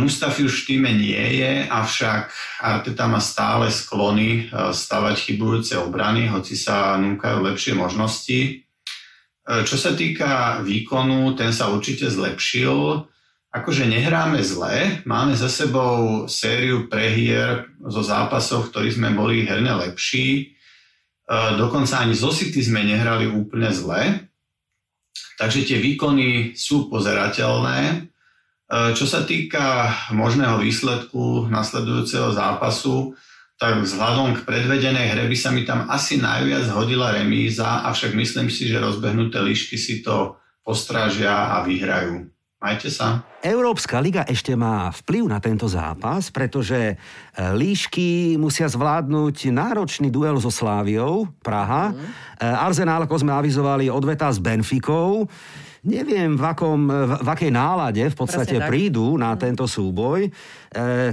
Mustafi 0.00 0.48
už 0.48 0.64
v 0.64 0.64
týme 0.64 0.88
nie 0.96 1.44
je, 1.44 1.68
avšak 1.68 2.32
Arteta 2.64 3.04
má 3.04 3.20
stále 3.20 3.68
sklony 3.68 4.48
stavať 4.48 5.28
chybujúce 5.28 5.76
obrany, 5.76 6.32
hoci 6.32 6.56
sa 6.56 6.96
núkajú 6.96 7.44
lepšie 7.44 7.76
možnosti. 7.76 8.64
Čo 9.44 9.76
sa 9.76 9.92
týka 9.92 10.64
výkonu, 10.64 11.36
ten 11.36 11.52
sa 11.52 11.68
určite 11.68 12.08
zlepšil 12.08 13.04
akože 13.50 13.90
nehráme 13.90 14.38
zle, 14.46 15.02
máme 15.02 15.34
za 15.34 15.50
sebou 15.50 16.26
sériu 16.30 16.86
prehier 16.86 17.66
zo 17.82 18.02
zápasov, 18.02 18.66
v 18.66 18.70
ktorých 18.70 18.96
sme 18.96 19.10
boli 19.10 19.42
herne 19.42 19.74
lepší. 19.74 20.26
E, 20.30 20.44
dokonca 21.58 21.98
ani 21.98 22.14
zo 22.14 22.30
City 22.30 22.62
sme 22.62 22.86
nehrali 22.86 23.26
úplne 23.26 23.74
zle. 23.74 24.30
Takže 25.34 25.66
tie 25.66 25.82
výkony 25.82 26.54
sú 26.54 26.86
pozerateľné. 26.86 27.78
E, 27.90 27.96
čo 28.94 29.02
sa 29.10 29.26
týka 29.26 29.90
možného 30.14 30.62
výsledku 30.62 31.50
nasledujúceho 31.50 32.30
zápasu, 32.30 33.18
tak 33.58 33.82
vzhľadom 33.82 34.40
k 34.40 34.46
predvedenej 34.46 35.10
hre 35.12 35.26
by 35.26 35.36
sa 35.36 35.50
mi 35.50 35.66
tam 35.66 35.90
asi 35.90 36.16
najviac 36.16 36.70
hodila 36.72 37.12
remíza, 37.12 37.82
avšak 37.82 38.16
myslím 38.16 38.48
si, 38.48 38.70
že 38.70 38.80
rozbehnuté 38.80 39.36
líšky 39.42 39.76
si 39.76 40.00
to 40.00 40.38
postrážia 40.64 41.58
a 41.58 41.66
vyhrajú. 41.66 42.30
Majte 42.60 42.92
sa. 42.92 43.24
Európska 43.40 44.04
liga 44.04 44.20
ešte 44.28 44.52
má 44.52 44.92
vplyv 44.92 45.32
na 45.32 45.40
tento 45.40 45.64
zápas, 45.64 46.28
pretože 46.28 46.76
e, 46.76 46.94
líšky 47.56 48.36
musia 48.36 48.68
zvládnuť 48.68 49.48
náročný 49.48 50.12
duel 50.12 50.36
so 50.36 50.52
Sláviou, 50.52 51.24
Praha. 51.40 51.96
Mm. 51.96 52.04
Arsenal, 52.36 53.08
ako 53.08 53.16
sme 53.16 53.32
avizovali, 53.32 53.88
odvetá 53.88 54.28
s 54.28 54.36
Benfikou. 54.36 55.24
Neviem, 55.80 56.36
v, 56.36 56.44
akom, 56.44 56.84
v, 56.84 57.12
v 57.24 57.28
akej 57.32 57.48
nálade 57.48 58.04
v 58.04 58.12
podstate 58.12 58.60
prídu 58.68 59.16
na 59.16 59.32
mm. 59.32 59.40
tento 59.40 59.64
súboj. 59.64 60.28
E, 60.28 60.30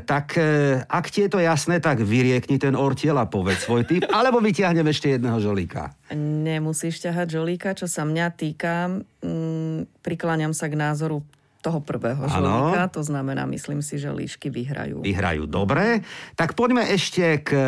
tak 0.04 0.36
e, 0.36 0.84
ak 0.84 1.08
ti 1.08 1.24
je 1.24 1.32
to 1.32 1.40
jasné, 1.40 1.80
tak 1.80 2.04
vyriekni 2.04 2.60
ten 2.60 2.76
ortiel 2.76 3.16
a 3.16 3.24
povedz 3.24 3.64
svoj 3.64 3.88
typ, 3.88 4.04
alebo 4.20 4.44
vyťahnem 4.44 4.92
ešte 4.92 5.16
jedného 5.16 5.40
žolíka. 5.40 5.96
Nemusíš 6.12 7.00
ťahať 7.08 7.40
žolíka, 7.40 7.72
čo 7.72 7.88
sa 7.88 8.04
mňa 8.04 8.28
týka. 8.36 9.00
Mm, 9.24 9.88
prikláňam 10.04 10.52
sa 10.52 10.68
k 10.68 10.76
názoru 10.76 11.24
toho 11.68 11.84
prvého 11.84 12.24
žolíka, 12.32 12.88
to 12.88 13.04
znamená, 13.04 13.44
myslím 13.52 13.84
si, 13.84 14.00
že 14.00 14.08
líšky 14.08 14.48
vyhrajú. 14.48 15.04
Vyhrajú, 15.04 15.44
dobre. 15.52 16.00
Tak 16.40 16.56
poďme 16.56 16.88
ešte 16.88 17.44
k 17.44 17.50
e, 17.52 17.68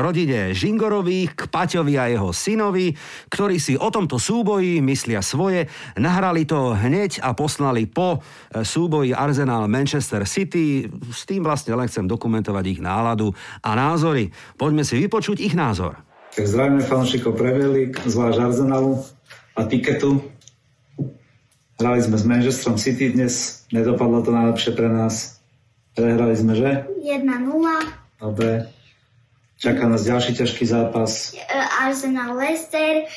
rodine 0.00 0.56
Žingorových, 0.56 1.36
k 1.36 1.42
Paťovi 1.52 1.94
a 2.00 2.08
jeho 2.08 2.32
synovi, 2.32 2.96
ktorí 3.28 3.60
si 3.60 3.76
o 3.76 3.92
tomto 3.92 4.16
súboji 4.16 4.80
myslia 4.80 5.20
svoje. 5.20 5.68
Nahrali 6.00 6.48
to 6.48 6.72
hneď 6.72 7.20
a 7.20 7.36
poslali 7.36 7.84
po 7.84 8.24
e, 8.24 8.64
súboji 8.64 9.12
Arsenal 9.12 9.68
Manchester 9.68 10.24
City. 10.24 10.88
S 11.12 11.28
tým 11.28 11.44
vlastne 11.44 11.76
len 11.76 11.84
chcem 11.84 12.08
dokumentovať 12.08 12.64
ich 12.72 12.80
náladu 12.80 13.36
a 13.60 13.76
názory. 13.76 14.32
Poďme 14.56 14.80
si 14.80 14.96
vypočuť 14.96 15.44
ich 15.44 15.52
názor. 15.52 16.00
Tak 16.32 16.46
zdravíme 16.48 16.80
fanúšikov 16.80 17.36
Premier 17.36 17.68
League, 17.68 18.00
zvlášť 18.00 18.38
Arsenalu 18.40 18.96
a 19.58 19.66
Tiketu. 19.68 20.39
Hrali 21.80 22.04
sme 22.04 22.20
s 22.20 22.28
Manchesterom 22.28 22.76
City 22.76 23.08
dnes, 23.08 23.64
nedopadlo 23.72 24.20
to 24.20 24.36
najlepšie 24.36 24.76
pre 24.76 24.92
nás. 24.92 25.40
Prehrali 25.96 26.36
sme, 26.36 26.52
že? 26.52 26.84
1-0. 27.00 27.24
Dobre. 28.20 28.68
Čaká 29.56 29.88
nás 29.88 30.04
ďalší 30.04 30.36
ťažký 30.36 30.68
zápas. 30.68 31.32
E, 31.32 31.40
Arsenal 31.80 32.36
Leicester. 32.36 33.08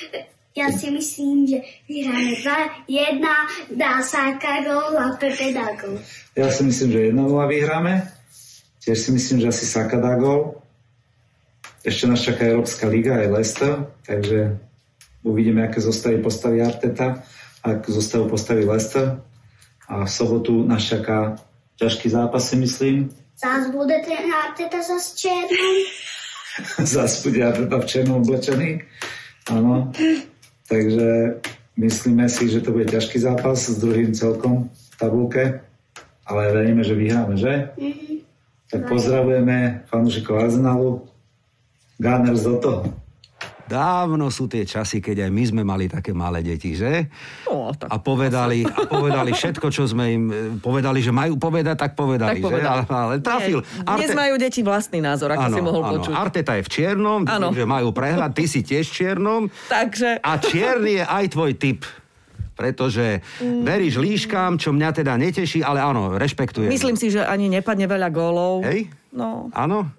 Ja 0.55 0.71
si 0.71 0.95
myslím, 0.95 1.43
že 1.43 1.59
vyhráme 1.91 2.39
2-1, 2.87 3.75
dá 3.75 3.99
Saka 3.99 4.63
gol 4.63 4.95
a 4.95 5.11
Pepe 5.19 5.51
dá 5.51 5.75
gol. 5.75 5.99
Ja 6.31 6.47
si 6.47 6.63
myslím, 6.63 6.95
že 6.95 7.11
1-0 7.11 7.19
vyhráme. 7.35 8.07
Tiež 8.79 8.95
si 8.95 9.09
myslím, 9.11 9.43
že 9.43 9.51
asi 9.51 9.67
Saka 9.67 9.99
dá 9.99 10.15
gol. 10.15 10.55
Ešte 11.83 12.07
nás 12.07 12.23
čaká 12.23 12.47
Európska 12.47 12.87
liga 12.87 13.19
aj 13.19 13.27
Leicester, 13.27 13.91
takže 14.07 14.55
uvidíme, 15.27 15.67
aké 15.67 15.83
zostavy 15.83 16.23
postaví 16.23 16.63
Arteta 16.63 17.27
ak 17.63 17.87
zostavu 17.89 18.29
postaví 18.29 18.67
Leicester. 18.67 19.23
A 19.87 20.05
v 20.05 20.11
sobotu 20.11 20.67
nás 20.67 20.83
čaká 20.83 21.35
ťažký 21.79 22.09
zápas, 22.09 22.49
si 22.49 22.55
myslím. 22.55 23.09
Zás 23.39 23.71
bude 23.71 23.95
ten 24.05 24.23
Arteta 24.31 24.79
zase 24.83 25.15
černom. 25.15 25.75
Zás 26.93 27.23
bude 27.23 27.39
Arteta 27.43 27.79
v 27.79 27.85
černom 27.85 28.21
oblečený. 28.21 28.83
Áno. 29.51 29.91
Takže 30.67 31.39
myslíme 31.75 32.29
si, 32.29 32.47
že 32.47 32.61
to 32.63 32.71
bude 32.71 32.87
ťažký 32.87 33.19
zápas 33.19 33.67
s 33.67 33.79
druhým 33.79 34.15
celkom 34.15 34.69
v 34.69 34.95
tabulke. 34.95 35.43
Ale 36.23 36.55
veríme, 36.55 36.83
že 36.87 36.95
vyhráme, 36.95 37.35
že? 37.35 37.75
Mm-hmm. 37.75 38.15
Tak 38.71 38.81
pozdravujeme 38.87 39.83
fanúšikov 39.91 40.39
Arsenalu 40.39 41.03
Gunners 41.99 42.47
do 42.47 42.55
toho. 42.63 43.02
Dávno 43.63 44.27
sú 44.27 44.45
tie 44.45 44.61
časy, 44.61 44.99
keď 44.99 45.23
aj 45.23 45.31
my 45.31 45.43
sme 45.45 45.61
mali 45.61 45.87
také 45.87 46.11
malé 46.11 46.39
deti, 46.39 46.73
že? 46.73 47.07
No, 47.45 47.71
tak 47.71 47.87
A 47.87 47.95
povedali, 47.95 48.61
a 48.61 48.83
povedali 48.83 49.31
všetko, 49.31 49.67
čo 49.67 49.83
sme 49.85 50.05
im 50.09 50.23
e, 50.25 50.33
povedali, 50.57 50.99
že 50.99 51.09
majú 51.09 51.35
povedať, 51.35 51.75
tak 51.77 51.91
povedali, 51.93 52.27
Tak 52.29 52.37
že? 52.37 52.43
povedali. 52.43 52.75
Ale, 52.75 52.83
ale 52.85 53.15
trafil. 53.17 53.59
Nie, 53.63 53.95
dnes 53.97 54.11
majú 54.11 54.33
deti 54.35 54.61
vlastný 54.61 54.99
názor, 54.99 55.31
ako 55.31 55.47
si 55.49 55.61
mohol 55.61 55.81
počuť. 55.89 56.11
Arteta 56.13 56.53
je 56.55 56.63
v 56.63 56.69
čiernom, 56.69 57.23
Áno. 57.23 57.49
že 57.49 57.63
majú 57.63 57.89
prehľad, 57.89 58.31
ty 58.31 58.45
si 58.45 58.61
tiež 58.61 58.83
v 58.85 58.93
čiernom. 58.93 59.41
Takže... 59.65 60.19
A 60.19 60.31
čierny 60.37 60.99
je 60.99 61.05
aj 61.05 61.25
tvoj 61.31 61.51
typ. 61.55 61.81
Pretože 62.53 63.23
Mm. 63.39 63.65
veríš 63.65 63.97
líškám, 63.97 64.61
čo 64.61 64.69
mňa 64.69 64.89
teda 64.93 65.17
neteší, 65.17 65.65
ale 65.65 65.81
áno, 65.81 66.13
rešpektujem. 66.13 66.69
Myslím 66.69 66.93
si, 66.93 67.09
že 67.09 67.23
ani 67.23 67.49
nepadne 67.49 67.87
veľa 67.87 68.11
gólov. 68.11 68.61
Hej? 68.61 68.93
No, 69.09 69.49
Áno? 69.51 69.89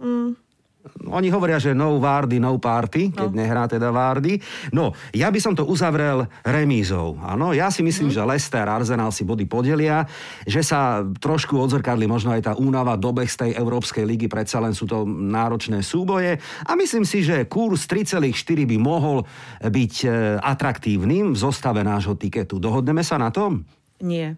Oni 1.09 1.33
hovoria, 1.33 1.57
že 1.57 1.73
no 1.73 1.97
Vardy, 1.97 2.37
no 2.37 2.61
party, 2.61 3.13
keď 3.17 3.31
no. 3.33 3.37
nehrá 3.37 3.65
teda 3.65 3.89
Vardy. 3.89 4.37
No, 4.77 4.93
ja 5.17 5.33
by 5.33 5.41
som 5.41 5.57
to 5.57 5.65
uzavrel 5.65 6.29
remízou. 6.45 7.17
Áno, 7.25 7.57
ja 7.57 7.73
si 7.73 7.81
myslím, 7.81 8.13
mm. 8.13 8.15
že 8.15 8.21
Leicester, 8.21 8.69
Arsenal 8.69 9.09
si 9.09 9.25
body 9.25 9.49
podelia, 9.49 10.05
že 10.45 10.61
sa 10.61 11.01
trošku 11.01 11.57
odzrkadli 11.57 12.05
možno 12.05 12.37
aj 12.37 12.43
tá 12.45 12.53
únava 12.61 13.01
dobeh 13.01 13.29
z 13.29 13.49
tej 13.49 13.51
Európskej 13.57 14.05
ligy, 14.05 14.29
predsa 14.29 14.61
len 14.61 14.77
sú 14.77 14.85
to 14.85 15.09
náročné 15.09 15.81
súboje. 15.81 16.37
A 16.69 16.77
myslím 16.77 17.09
si, 17.09 17.25
že 17.25 17.49
kurz 17.49 17.89
3,4 17.89 18.29
by 18.69 18.77
mohol 18.77 19.25
byť 19.65 19.95
e, 20.05 20.09
atraktívnym 20.37 21.33
v 21.33 21.39
zostave 21.41 21.81
nášho 21.81 22.13
tiketu. 22.13 22.61
Dohodneme 22.61 23.01
sa 23.01 23.17
na 23.17 23.33
tom? 23.33 23.65
nie. 24.05 24.37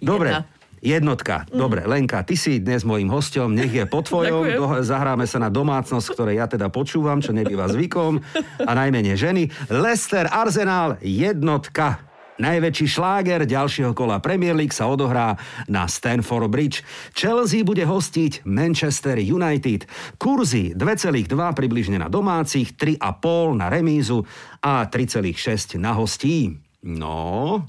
Dobre. 0.00 0.28
Jedna. 0.32 0.59
Jednotka. 0.80 1.44
Dobre, 1.52 1.84
Lenka, 1.84 2.24
ty 2.24 2.40
si 2.40 2.56
dnes 2.56 2.88
mojím 2.88 3.12
hostom, 3.12 3.52
nech 3.52 3.68
je 3.68 3.84
po 3.84 4.00
tvojom. 4.06 4.48
Do, 4.56 4.66
zahráme 4.80 5.28
sa 5.28 5.36
na 5.36 5.52
domácnosť, 5.52 6.06
ktorej 6.16 6.40
ja 6.40 6.48
teda 6.48 6.72
počúvam, 6.72 7.20
čo 7.20 7.36
nebýva 7.36 7.68
zvykom. 7.68 8.16
A 8.64 8.72
najmenej 8.72 9.16
ženy. 9.20 9.42
Leicester 9.68 10.24
Arsenal 10.32 10.96
jednotka. 11.04 12.10
Najväčší 12.40 12.86
šláger 12.88 13.44
ďalšieho 13.44 13.92
kola 13.92 14.16
Premier 14.16 14.56
League 14.56 14.72
sa 14.72 14.88
odohrá 14.88 15.36
na 15.68 15.84
Stanford 15.84 16.48
Bridge. 16.48 16.80
Chelsea 17.12 17.60
bude 17.60 17.84
hostiť 17.84 18.48
Manchester 18.48 19.20
United. 19.20 19.84
Kurzy 20.16 20.72
2,2 20.72 21.28
približne 21.52 22.00
na 22.00 22.08
domácich, 22.08 22.72
3,5 22.80 23.60
na 23.60 23.68
remízu 23.68 24.24
a 24.64 24.88
3,6 24.88 25.76
na 25.76 25.92
hostí. 25.92 26.56
No, 26.80 27.68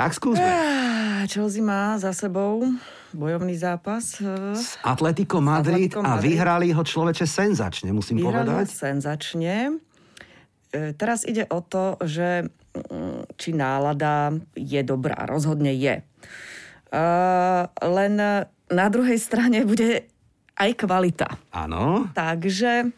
tak 0.00 0.16
skúsme. 0.16 0.48
Chelsea 1.28 1.60
má 1.60 2.00
za 2.00 2.16
sebou 2.16 2.64
bojovný 3.12 3.52
zápas. 3.52 4.16
eh, 4.16 4.56
Atletico 4.80 5.44
Madrid 5.44 5.92
Atletico 5.92 6.00
a 6.00 6.16
Madrid. 6.16 6.24
vyhrali 6.32 6.68
ho 6.72 6.80
človeče 6.80 7.28
senzačne, 7.28 7.92
musím 7.92 8.16
Vyhrali 8.16 8.48
ho 8.48 8.64
povedať. 8.64 8.72
senzačne. 8.72 9.76
E, 10.70 10.94
Teraz 10.94 11.28
ide 11.28 11.44
o 11.44 11.60
to, 11.60 12.00
že 12.00 12.48
mm, 12.72 13.36
či 13.36 13.52
nálada 13.52 14.32
je 14.54 14.80
dobrá. 14.80 15.28
Rozhodne 15.28 15.76
je. 15.76 16.00
E, 16.00 16.04
Len 17.84 18.14
na 18.70 18.86
druhej 18.88 19.18
strane 19.18 19.68
bude 19.68 20.08
aj 20.56 20.70
kvalita. 20.78 21.28
Áno, 21.52 22.08
Takže 22.14 22.88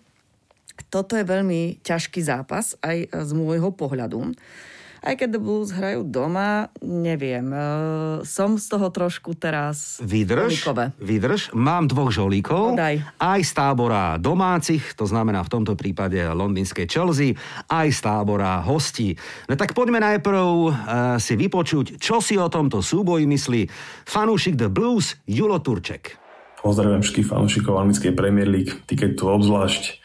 toto 0.86 1.16
je 1.16 1.24
veľmi 1.24 1.80
ťažký 1.80 2.20
zápas 2.20 2.76
aj 2.78 3.08
z 3.10 3.30
môjho 3.32 3.72
pohľadu. 3.72 4.36
Aj 5.02 5.18
keď 5.18 5.34
The 5.34 5.42
Blues 5.42 5.74
hrajú 5.74 6.06
doma, 6.06 6.70
neviem. 6.78 7.50
e, 7.50 7.58
Som 8.22 8.54
z 8.54 8.70
toho 8.70 8.86
trošku 8.86 9.34
teraz 9.34 9.98
vydrž, 9.98 10.62
vydrž. 10.96 11.50
Mám 11.50 11.90
dvoch 11.90 12.14
žolíkov, 12.14 12.72
No 12.72 12.78
daj. 12.78 13.02
aj 13.18 13.40
z 13.42 13.52
tábora 13.52 14.14
domácich, 14.16 14.94
to 14.94 15.02
znamená 15.02 15.42
v 15.42 15.50
tomto 15.50 15.74
prípade 15.74 16.22
londýnskej 16.22 16.86
Chelsea, 16.86 17.34
aj 17.66 17.88
z 17.90 17.98
tábora 17.98 18.62
hostí. 18.62 19.18
No 19.50 19.58
tak 19.58 19.74
poďme 19.74 19.98
najprv 19.98 20.38
uh, 20.38 20.70
si 21.18 21.34
vypočuť, 21.34 21.98
čo 21.98 22.22
si 22.22 22.38
o 22.38 22.46
tomto 22.46 22.78
súboji 22.78 23.26
myslí 23.26 23.66
fanúšik 24.06 24.54
The 24.54 24.70
Blues 24.70 25.18
Julo 25.26 25.58
Turček. 25.58 26.14
Pozdravujem 26.62 27.02
všetkých 27.02 27.26
fanúšikov 27.26 27.74
anglickej 27.74 28.14
Premier 28.14 28.46
League, 28.46 28.86
tiketu 28.86 29.26
obzvlášť. 29.26 29.98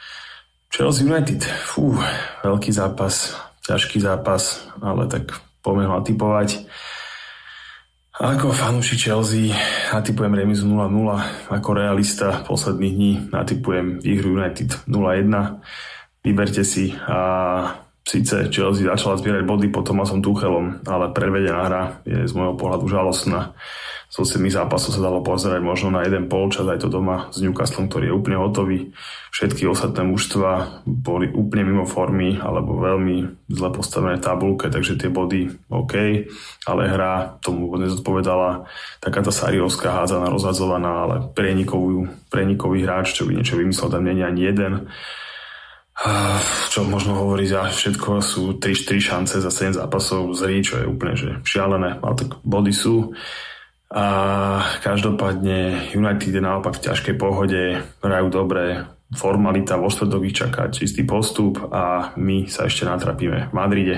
Chelsea 0.73 1.05
United, 1.05 1.45
fú, 1.45 1.93
veľký 2.41 2.73
zápas, 2.73 3.37
ťažký 3.67 3.99
zápas, 3.99 4.63
ale 4.79 5.11
tak 5.11 5.35
poďme 5.59 5.91
ho 5.91 5.99
natypovať. 5.99 6.63
Ako 8.17 8.49
fanúšik 8.49 8.97
Chelsea 8.97 9.53
natypujem 9.93 10.33
remizu 10.33 10.65
0-0, 10.65 10.89
ako 11.53 11.69
realista 11.77 12.41
posledných 12.49 12.93
dní 12.97 13.13
natypujem 13.29 14.01
výhru 14.01 14.33
United 14.41 14.89
0-1. 14.89 15.29
Vyberte 16.25 16.65
si 16.65 16.97
a 17.05 17.19
síce 18.01 18.49
Chelsea 18.49 18.89
začala 18.89 19.21
zbierať 19.21 19.43
body 19.45 19.67
pod 19.69 19.85
Tomasom 19.85 20.25
Tuchelom, 20.25 20.81
ale 20.89 21.13
predvedená 21.13 21.61
hra 21.69 21.83
je 22.09 22.25
z 22.25 22.33
môjho 22.33 22.57
pohľadu 22.57 22.89
žalostná. 22.89 23.53
7 24.07 24.39
zápasov 24.47 24.95
sa 24.95 25.03
dalo 25.03 25.19
pozerať 25.19 25.59
možno 25.59 25.91
na 25.91 26.07
jeden 26.07 26.31
polčas, 26.31 26.63
aj 26.63 26.79
to 26.79 26.87
doma 26.87 27.27
s 27.27 27.43
Newcastlom, 27.43 27.91
ktorý 27.91 28.07
je 28.07 28.15
úplne 28.15 28.39
hotový. 28.39 28.95
Všetky 29.35 29.67
ostatné 29.67 30.07
mužstva 30.07 30.81
boli 30.87 31.27
úplne 31.27 31.67
mimo 31.67 31.83
formy 31.83 32.39
alebo 32.39 32.79
veľmi 32.79 33.47
zle 33.51 33.69
postavené 33.75 34.15
v 34.17 34.25
tabulke, 34.25 34.71
takže 34.71 34.95
tie 34.95 35.11
body 35.11 35.51
OK, 35.67 35.93
ale 36.65 36.81
hra 36.87 37.35
tomu 37.43 37.75
nezodpovedala. 37.75 38.65
Taká 39.03 39.19
tá 39.21 39.29
Sariovská 39.29 39.91
hádzaná, 39.91 40.31
rozhadzovaná, 40.31 40.91
ale 41.03 41.15
prenikový, 41.35 42.07
prenikový 42.31 42.87
hráč, 42.87 43.11
čo 43.11 43.27
by 43.27 43.35
niečo 43.35 43.59
vymyslel, 43.59 43.91
tam 43.91 44.07
nie 44.07 44.15
je 44.15 44.23
ani 44.23 44.41
jeden. 44.41 44.73
Čo 46.71 46.85
možno 46.87 47.17
hovorí 47.27 47.49
za 47.49 47.67
všetko, 47.67 48.21
sú 48.21 48.55
3-4 48.61 49.01
šance 49.01 49.35
za 49.41 49.51
7 49.51 49.81
zápasov 49.83 50.31
z 50.31 50.39
hry, 50.47 50.57
čo 50.63 50.79
je 50.79 50.85
úplne 50.85 51.13
že 51.17 51.41
šialené, 51.43 51.99
ale 51.99 52.13
tak 52.15 52.39
body 52.45 52.71
sú. 52.71 53.11
A 53.87 54.05
každopádne 54.83 55.91
United 55.95 56.27
je 56.27 56.43
naopak 56.43 56.75
v 56.75 56.83
ťažkej 56.91 57.15
pohode, 57.15 57.79
hrajú 58.03 58.27
dobre, 58.27 58.83
formalita 59.15 59.79
vo 59.79 59.87
štvrtok 59.87 60.21
ich 60.27 60.35
čaká 60.35 60.67
čistý 60.67 61.07
postup 61.07 61.71
a 61.71 62.11
my 62.19 62.51
sa 62.51 62.67
ešte 62.67 62.83
natrapíme 62.83 63.47
v 63.47 63.55
Madride. 63.55 63.97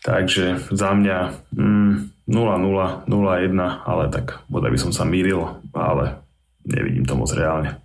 Takže 0.00 0.72
za 0.72 0.96
mňa 0.96 1.18
mm, 1.52 1.92
0-0, 2.24 3.04
0-1, 3.04 3.84
ale 3.84 4.04
tak 4.08 4.40
bodaj 4.48 4.72
by 4.72 4.78
som 4.80 4.92
sa 4.96 5.04
mýlil, 5.04 5.60
ale 5.76 6.24
nevidím 6.64 7.04
to 7.04 7.12
moc 7.12 7.28
reálne. 7.36 7.76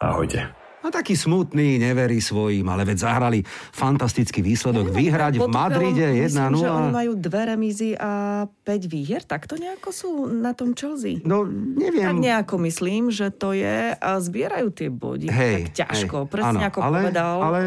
Ahojte. 0.00 0.57
A 0.78 0.88
taký 0.88 1.12
smutný, 1.12 1.76
neverí 1.76 2.18
svojim, 2.18 2.62
ale 2.64 2.86
veď 2.86 2.98
zahrali 3.02 3.42
fantastický 3.72 4.40
výsledok. 4.40 4.88
Vyhrať 4.88 5.36
v 5.36 5.46
Madride 5.46 6.06
Tuchelom 6.06 6.22
1-0. 6.22 6.48
Myslím, 6.48 6.54
že 6.56 6.70
oni 6.70 6.90
majú 6.94 7.12
dve 7.14 7.40
remízy 7.44 7.90
a 7.92 8.10
5 8.46 8.62
výhier. 8.86 9.20
Takto 9.20 9.54
nejako 9.54 9.88
sú 9.90 10.10
na 10.28 10.54
tom 10.54 10.72
Chelsea. 10.72 11.18
No, 11.22 11.42
Tak 11.42 11.52
neviem. 11.76 12.14
nejako 12.18 12.54
myslím, 12.62 13.10
že 13.10 13.28
to 13.28 13.52
je 13.52 13.90
a 13.92 14.10
zbierajú 14.16 14.70
tie 14.70 14.88
body 14.88 15.26
Hej, 15.26 15.74
tak 15.74 15.90
ťažko. 15.90 16.18
hej, 16.24 16.30
Presne 16.30 16.58
áno, 16.58 16.68
ako 16.68 16.78
ale- 16.80 16.96
povedal. 17.00 17.36
ale- 17.42 17.62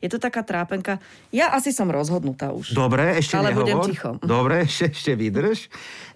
Je 0.00 0.08
to 0.08 0.16
taká 0.16 0.40
trápenka. 0.40 0.96
Ja 1.28 1.52
asi 1.52 1.76
som 1.76 1.92
rozhodnutá 1.92 2.56
už. 2.56 2.72
Dobre, 2.72 3.20
ešte 3.20 3.36
Ale 3.36 3.52
nehovor. 3.52 3.64
budem 3.68 3.78
ticho. 3.84 4.10
Dobre, 4.24 4.64
ešte, 4.64 4.96
ešte 4.96 5.12
vydrž. 5.12 5.58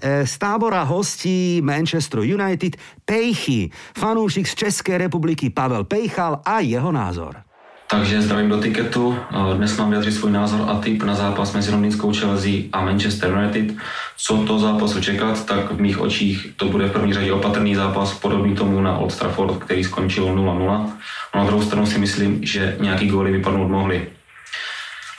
E, 0.01 0.25
Z 0.25 0.35
tábora 0.41 0.83
hostí 0.89 1.61
Manchester 1.61 2.25
United 2.25 2.81
Pejchy, 3.05 3.69
fanúšik 3.93 4.49
z 4.49 4.67
Českej 4.67 5.05
republiky 5.05 5.53
Pavel 5.53 5.85
Pejchal 5.85 6.41
a 6.41 6.65
jeho 6.65 6.89
názor. 6.89 7.45
Takže 7.91 8.23
zdravím 8.23 8.51
do 8.51 8.61
tiketu. 8.61 9.19
Dnes 9.57 9.77
mám 9.77 9.89
vyjadřit 9.89 10.13
svůj 10.13 10.33
názor 10.33 10.61
a 10.69 10.81
tip 10.81 11.03
na 11.03 11.15
zápas 11.15 11.53
mezi 11.53 11.71
londýnskou 11.71 12.13
Chelsea 12.13 12.53
a 12.73 12.85
Manchester 12.85 13.31
United. 13.31 13.77
Co 14.17 14.37
to 14.37 14.59
zápasu 14.59 15.01
čekat, 15.01 15.47
tak 15.47 15.73
v 15.73 15.81
mých 15.81 16.01
očích 16.01 16.49
to 16.57 16.65
bude 16.65 16.87
v 16.87 16.93
první 16.93 17.15
řadě 17.15 17.33
opatrný 17.33 17.75
zápas, 17.75 18.15
podobný 18.15 18.55
tomu 18.55 18.81
na 18.81 18.99
Old 18.99 19.19
Trafford, 19.19 19.65
který 19.65 19.85
skončil 19.85 20.25
0-0. 20.25 20.37
No 20.37 20.91
na 21.35 21.45
druhou 21.45 21.63
stranu 21.63 21.87
si 21.87 21.99
myslím, 21.99 22.45
že 22.45 22.77
nějaký 22.81 23.09
góly 23.09 23.33
vypadnout 23.33 23.69
mohly. 23.69 24.07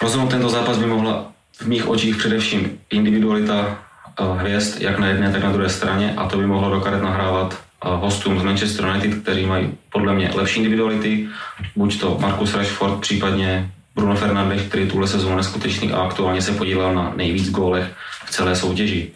Rozhodnout 0.01 0.31
tento 0.31 0.49
zápas 0.49 0.77
by 0.77 0.85
mohla 0.85 1.31
v 1.61 1.67
mých 1.67 1.87
očích 1.87 2.15
především 2.15 2.79
individualita 2.89 3.77
eh, 4.19 4.23
hvězd, 4.39 4.81
jak 4.81 4.99
na 4.99 5.07
jedné, 5.07 5.31
tak 5.31 5.43
na 5.43 5.51
druhé 5.51 5.69
straně 5.69 6.13
a 6.17 6.27
to 6.27 6.37
by 6.37 6.47
mohlo 6.47 6.69
do 6.69 6.81
karet 6.81 7.03
nahrávat 7.03 7.64
hostům 7.89 8.39
z 8.39 8.43
Manchester 8.43 8.85
United, 8.85 9.21
kteří 9.21 9.45
mají 9.45 9.73
podle 9.91 10.13
mě 10.13 10.31
lepší 10.33 10.57
individuality, 10.59 11.27
buď 11.75 11.99
to 11.99 12.17
Marcus 12.21 12.53
Rashford, 12.53 12.99
případně 12.99 13.71
Bruno 13.95 14.15
Fernandes, 14.15 14.61
který 14.61 14.87
tuhle 14.87 15.07
sezónu 15.07 15.35
neskutečný 15.35 15.91
a 15.91 15.99
aktuálně 15.99 16.41
se 16.41 16.51
podílel 16.51 16.95
na 16.95 17.13
nejvíc 17.15 17.51
gólech 17.51 17.95
v 18.25 18.29
celé 18.29 18.55
soutěži. 18.55 19.11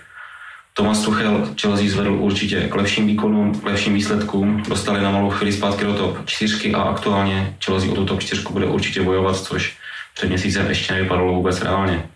Thomas 0.74 1.04
Tuchel 1.04 1.50
Chelsea 1.62 1.90
zvedl 1.90 2.14
určitě 2.14 2.68
k 2.68 2.76
lepším 2.76 3.08
výkonům, 3.08 3.60
k 3.60 3.64
lepším 3.64 3.94
výsledkům, 3.94 4.64
dostali 4.70 5.02
na 5.02 5.12
malou 5.12 5.30
chvíli 5.30 5.54
zpátky 5.54 5.86
do 5.86 5.94
top 5.94 6.26
4 6.26 6.74
a 6.74 6.82
aktuálně 6.82 7.58
Chelsea 7.66 7.92
o 7.92 7.96
tu 7.96 8.06
top 8.06 8.20
4 8.20 8.42
bude 8.52 8.66
určitě 8.66 9.02
bojovat, 9.02 9.38
což 9.38 9.78
před 10.16 10.30
měsícem 10.30 10.68
ještě 10.68 10.94
nevypadalo 10.94 11.34
vůbec 11.34 11.62
reálně. 11.62 12.10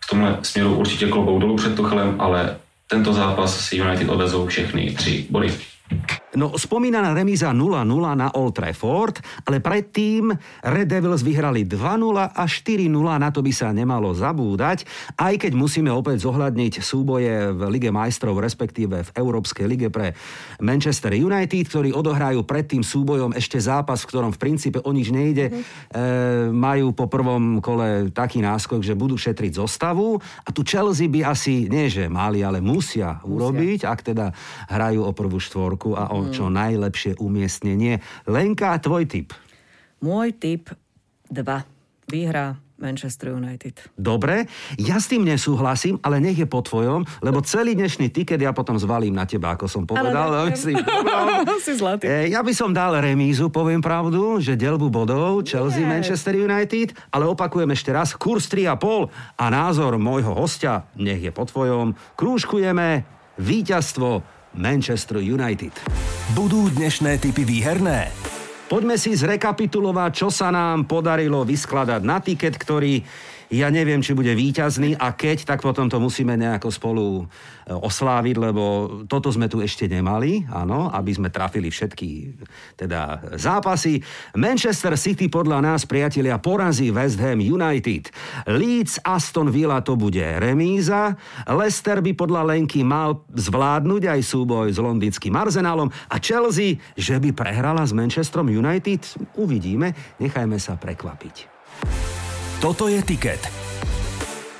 V 0.00 0.10
tomhle 0.10 0.38
směru 0.42 0.74
určitě 0.74 1.06
klobou 1.06 1.38
dolů 1.38 1.56
před 1.56 1.76
Tuchelem, 1.76 2.16
ale 2.18 2.56
tento 2.90 3.12
zápas 3.12 3.60
si 3.68 3.80
United 3.80 4.08
odvezou 4.08 4.46
všechny 4.46 4.90
tři 4.90 5.26
body. 5.30 5.54
No, 6.30 6.54
spomínaná 6.54 7.10
remíza 7.10 7.50
0-0 7.50 7.82
na 8.14 8.30
Old 8.38 8.54
Trafford, 8.54 9.18
ale 9.50 9.58
predtým 9.58 10.30
Red 10.62 10.86
Devils 10.86 11.26
vyhrali 11.26 11.66
2-0 11.66 11.74
a 12.22 12.44
4-0, 12.46 12.86
na 13.18 13.34
to 13.34 13.42
by 13.42 13.50
sa 13.50 13.74
nemalo 13.74 14.14
zabúdať, 14.14 14.86
aj 15.18 15.34
keď 15.42 15.52
musíme 15.58 15.90
opäť 15.90 16.22
zohľadniť 16.30 16.86
súboje 16.86 17.50
v 17.50 17.60
Lige 17.74 17.90
majstrov, 17.90 18.38
respektíve 18.38 19.10
v 19.10 19.10
Európskej 19.18 19.66
lige 19.66 19.90
pre 19.90 20.14
Manchester 20.62 21.18
United, 21.18 21.66
ktorí 21.66 21.90
odohrajú 21.90 22.46
pred 22.46 22.62
tým 22.62 22.86
súbojom 22.86 23.34
ešte 23.34 23.58
zápas, 23.58 23.98
v 24.06 24.14
ktorom 24.14 24.30
v 24.30 24.38
princípe 24.38 24.78
o 24.86 24.90
nič 24.94 25.10
nejde. 25.10 25.50
Mm. 25.50 25.58
E, 25.58 25.62
majú 26.54 26.94
po 26.94 27.10
prvom 27.10 27.58
kole 27.58 28.14
taký 28.14 28.38
náskok, 28.38 28.86
že 28.86 28.94
budú 28.94 29.18
šetriť 29.18 29.58
zostavu 29.58 30.22
a 30.46 30.48
tu 30.54 30.62
Chelsea 30.62 31.10
by 31.10 31.26
asi, 31.26 31.66
nie 31.66 31.90
že 31.90 32.06
mali, 32.06 32.46
ale 32.46 32.62
musia, 32.62 33.18
musia. 33.18 33.26
urobiť, 33.26 33.80
ak 33.82 34.14
teda 34.14 34.30
hrajú 34.70 35.02
o 35.02 35.10
prvú 35.10 35.42
štvorku 35.42 35.98
a 35.98 36.14
o 36.14 36.19
mm. 36.28 36.32
čo 36.34 36.52
najlepšie 36.52 37.16
umiestnenie. 37.22 38.02
Lenka, 38.28 38.76
tvoj 38.82 39.08
tip? 39.08 39.32
Môj 40.04 40.36
tip 40.36 40.72
2. 41.30 41.44
Výhra 42.10 42.58
Manchester 42.80 43.36
United. 43.36 43.92
Dobre, 43.92 44.48
ja 44.80 44.96
s 44.96 45.12
tým 45.12 45.28
nesúhlasím, 45.28 46.00
ale 46.00 46.16
nech 46.18 46.40
je 46.40 46.48
po 46.48 46.64
tvojom, 46.64 47.04
lebo 47.20 47.44
celý 47.44 47.76
dnešný 47.76 48.08
tiket 48.08 48.40
ja 48.40 48.56
potom 48.56 48.80
zvalím 48.80 49.12
na 49.12 49.28
teba, 49.28 49.52
ako 49.54 49.68
som 49.68 49.84
povedal. 49.84 50.32
Ale 50.32 50.56
myslím, 50.56 50.80
si 51.68 51.76
zlatý. 51.76 52.08
E, 52.08 52.32
ja 52.32 52.40
by 52.40 52.52
som 52.56 52.72
dal 52.72 52.96
remízu, 52.96 53.52
poviem 53.52 53.84
pravdu, 53.84 54.40
že 54.40 54.56
delbu 54.56 54.88
bodov 54.88 55.44
Chelsea 55.44 55.84
yes. 55.84 55.92
Manchester 55.92 56.34
United, 56.34 56.96
ale 57.12 57.28
opakujem 57.28 57.68
ešte 57.76 57.92
raz, 57.92 58.16
kurz 58.16 58.48
3,5 58.48 59.12
a 59.36 59.44
názor 59.52 60.00
môjho 60.00 60.32
hostia, 60.32 60.88
nech 60.96 61.20
je 61.20 61.30
po 61.30 61.44
tvojom. 61.44 61.92
Krúžkujeme 62.16 63.04
víťazstvo 63.36 64.39
Manchester 64.54 65.22
United. 65.22 65.70
Budú 66.34 66.70
dnešné 66.74 67.22
typy 67.22 67.46
výherné? 67.46 68.10
Poďme 68.70 68.94
si 68.94 69.14
zrekapitulovať, 69.14 70.10
čo 70.14 70.28
sa 70.30 70.54
nám 70.54 70.86
podarilo 70.86 71.42
vyskladať 71.42 72.02
na 72.06 72.22
tiket, 72.22 72.54
ktorý 72.54 73.02
ja 73.50 73.66
neviem, 73.66 73.98
či 73.98 74.14
bude 74.14 74.30
výťazný 74.30 74.94
a 74.94 75.10
keď, 75.10 75.42
tak 75.42 75.58
potom 75.58 75.90
to 75.90 75.98
musíme 75.98 76.38
nejako 76.38 76.70
spolu 76.70 77.06
e, 77.18 77.24
osláviť, 77.74 78.36
lebo 78.38 78.64
toto 79.10 79.26
sme 79.34 79.50
tu 79.50 79.58
ešte 79.58 79.90
nemali, 79.90 80.46
áno, 80.46 80.86
aby 80.94 81.10
sme 81.10 81.34
trafili 81.34 81.66
všetky 81.66 82.38
teda 82.78 83.34
zápasy. 83.34 83.98
Manchester 84.38 84.94
City 84.94 85.26
podľa 85.26 85.66
nás, 85.66 85.82
priatelia, 85.82 86.38
porazí 86.38 86.94
West 86.94 87.18
Ham 87.18 87.42
United. 87.42 88.14
Leeds 88.46 89.02
Aston 89.02 89.50
Villa 89.50 89.82
to 89.82 89.98
bude 89.98 90.22
remíza. 90.38 91.18
Leicester 91.50 91.98
by 91.98 92.14
podľa 92.14 92.54
Lenky 92.54 92.86
mal 92.86 93.26
zvládnuť 93.34 94.14
aj 94.14 94.20
súboj 94.22 94.70
s 94.70 94.78
londýnským 94.78 95.34
Arsenálom 95.34 95.90
a 95.90 96.16
Chelsea, 96.22 96.78
že 96.94 97.18
by 97.18 97.34
prehrala 97.34 97.82
s 97.82 97.90
Manchesterom 97.90 98.46
United, 98.46 99.02
uvidíme, 99.34 99.90
nechajme 100.22 100.54
sa 100.62 100.78
prekvapiť. 100.78 101.50
Toto 102.60 102.92
je 102.92 103.00
tiket. 103.00 103.40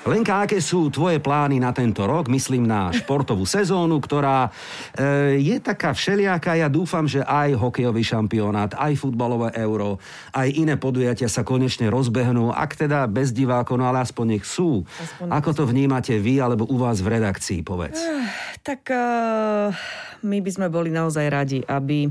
Lenka, 0.08 0.48
aké 0.48 0.56
sú 0.64 0.88
tvoje 0.88 1.20
plány 1.20 1.60
na 1.60 1.68
tento 1.76 2.08
rok? 2.08 2.32
Myslím 2.32 2.64
na 2.64 2.88
športovú 2.88 3.44
sezónu, 3.44 4.00
ktorá 4.00 4.48
e, 4.96 5.36
je 5.36 5.60
taká 5.60 5.92
všelijaká. 5.92 6.56
Ja 6.56 6.72
dúfam, 6.72 7.04
že 7.04 7.20
aj 7.20 7.60
hokejový 7.60 8.00
šampionát, 8.00 8.72
aj 8.72 8.96
futbalové 9.04 9.52
euro, 9.60 10.00
aj 10.32 10.48
iné 10.48 10.80
podujatia 10.80 11.28
sa 11.28 11.44
konečne 11.44 11.92
rozbehnú. 11.92 12.48
Ak 12.48 12.72
teda 12.72 13.04
bez 13.04 13.36
divákov, 13.36 13.76
no 13.76 13.84
ale 13.84 14.00
aspoň 14.00 14.40
nech 14.40 14.48
sú. 14.48 14.80
Aspoň 14.80 15.36
Ako 15.36 15.50
to 15.52 15.68
vnímate 15.68 16.16
vy 16.16 16.40
alebo 16.40 16.64
u 16.72 16.80
vás 16.80 17.04
v 17.04 17.20
redakcii, 17.20 17.60
povedz? 17.60 18.00
Uh, 18.00 18.24
tak 18.64 18.88
uh, 18.88 19.76
my 20.24 20.40
by 20.40 20.50
sme 20.56 20.72
boli 20.72 20.88
naozaj 20.88 21.28
radi, 21.28 21.60
aby 21.68 22.08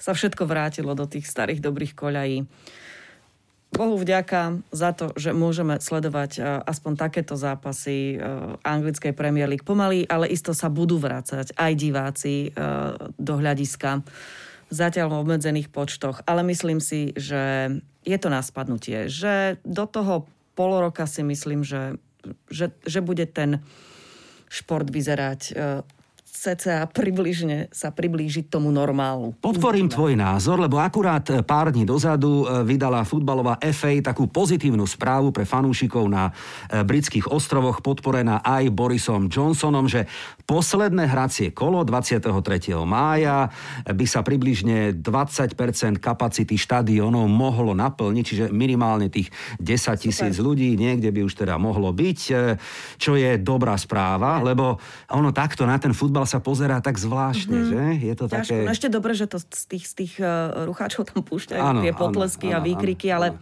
sa 0.00 0.16
všetko 0.16 0.48
vrátilo 0.48 0.96
do 0.96 1.04
tých 1.04 1.28
starých 1.28 1.60
dobrých 1.60 1.92
koľají. 1.92 2.40
Bohu 3.74 3.98
vďaka 3.98 4.62
za 4.70 4.94
to, 4.94 5.10
že 5.18 5.34
môžeme 5.34 5.82
sledovať 5.82 6.38
e, 6.38 6.40
aspoň 6.64 6.92
takéto 6.96 7.34
zápasy 7.34 8.14
e, 8.14 8.16
anglickej 8.62 9.12
Premier 9.12 9.50
League 9.50 9.66
pomaly, 9.66 10.06
ale 10.06 10.30
isto 10.30 10.54
sa 10.54 10.70
budú 10.70 11.02
vrácať 11.02 11.50
aj 11.58 11.72
diváci 11.74 12.34
e, 12.46 12.48
do 13.18 13.34
hľadiska 13.36 14.06
zatiaľ 14.70 15.12
v 15.12 15.18
obmedzených 15.22 15.68
počtoch. 15.70 16.22
Ale 16.26 16.46
myslím 16.46 16.78
si, 16.78 17.10
že 17.18 17.74
je 18.06 18.16
to 18.18 18.28
na 18.30 18.40
spadnutie. 18.42 19.10
Že 19.10 19.62
do 19.66 19.84
toho 19.86 20.14
poloroka 20.54 21.06
si 21.06 21.26
myslím, 21.26 21.66
že, 21.66 21.98
že, 22.50 22.70
že 22.86 23.02
bude 23.02 23.26
ten 23.26 23.62
šport 24.46 24.86
vyzerať 24.86 25.58
cca 26.36 26.84
približne 26.92 27.72
sa 27.72 27.88
priblížiť 27.88 28.52
tomu 28.52 28.68
normálu. 28.68 29.32
Podporím 29.40 29.88
tvoj 29.88 30.12
názor, 30.12 30.60
lebo 30.60 30.76
akurát 30.76 31.24
e, 31.32 31.40
pár 31.40 31.72
dní 31.72 31.88
dozadu 31.88 32.44
e, 32.44 32.60
vydala 32.68 33.08
futbalová 33.08 33.56
FA 33.72 33.96
takú 34.04 34.28
pozitívnu 34.28 34.84
správu 34.84 35.32
pre 35.32 35.48
fanúšikov 35.48 36.04
na 36.04 36.28
e, 36.28 36.32
britských 36.84 37.32
ostrovoch, 37.32 37.80
podporená 37.80 38.44
aj 38.44 38.68
Borisom 38.68 39.32
Johnsonom, 39.32 39.88
že 39.88 40.04
posledné 40.44 41.08
hracie 41.08 41.56
kolo 41.56 41.80
23. 41.82 42.28
mája 42.84 43.48
by 43.88 44.06
sa 44.06 44.20
približne 44.20 44.92
20% 45.00 45.56
kapacity 45.98 46.60
štadionov 46.60 47.26
mohlo 47.32 47.72
naplniť, 47.72 48.24
čiže 48.24 48.44
minimálne 48.52 49.08
tých 49.08 49.32
10 49.58 50.04
tisíc 50.04 50.36
ľudí 50.36 50.76
niekde 50.76 51.08
by 51.10 51.24
už 51.24 51.34
teda 51.34 51.56
mohlo 51.56 51.90
byť, 51.90 52.18
čo 53.00 53.12
je 53.16 53.40
dobrá 53.40 53.74
správa, 53.74 54.38
lebo 54.44 54.78
ono 55.10 55.30
takto 55.32 55.64
na 55.64 55.80
ten 55.80 55.96
futbal 55.96 56.25
sa 56.26 56.42
pozerá 56.42 56.82
tak 56.82 56.98
zvláštne, 57.00 57.56
mm-hmm. 57.56 57.72
že? 57.72 57.84
Je 58.02 58.14
to 58.18 58.26
Ťažko. 58.26 58.36
také... 58.42 58.56
No 58.66 58.72
ešte 58.74 58.88
dobre, 58.90 59.12
že 59.14 59.26
to 59.30 59.38
z 59.38 59.64
tých, 59.70 59.84
z 59.86 59.94
tých 59.94 60.12
uh, 60.18 60.66
rucháčov 60.66 61.08
tam 61.08 61.22
púšťajú 61.22 61.62
ano, 61.62 61.80
tie 61.80 61.92
potlesky 61.94 62.50
ano, 62.50 62.58
a 62.58 62.66
výkriky, 62.66 63.06
ano, 63.08 63.16
ale 63.16 63.26
ano. 63.32 63.38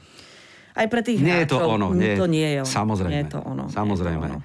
aj 0.79 0.87
pre 0.92 1.01
tých 1.01 1.18
nie 1.18 1.35
hráčov, 1.35 1.42
je 1.42 1.49
to 1.51 1.59
ono. 1.64 1.87
Nie, 1.97 2.14
to 2.14 2.27
nie 2.29 2.49
je 2.49 2.59
ono. 2.62 2.70
Samozrejme. 2.70 3.12
Nie 3.12 3.23
je 3.25 3.31
to 3.33 3.40
ono. 3.42 3.64
Samozrejme. 3.73 4.27
Je 4.29 4.31
to 4.31 4.37
ono. 4.37 4.40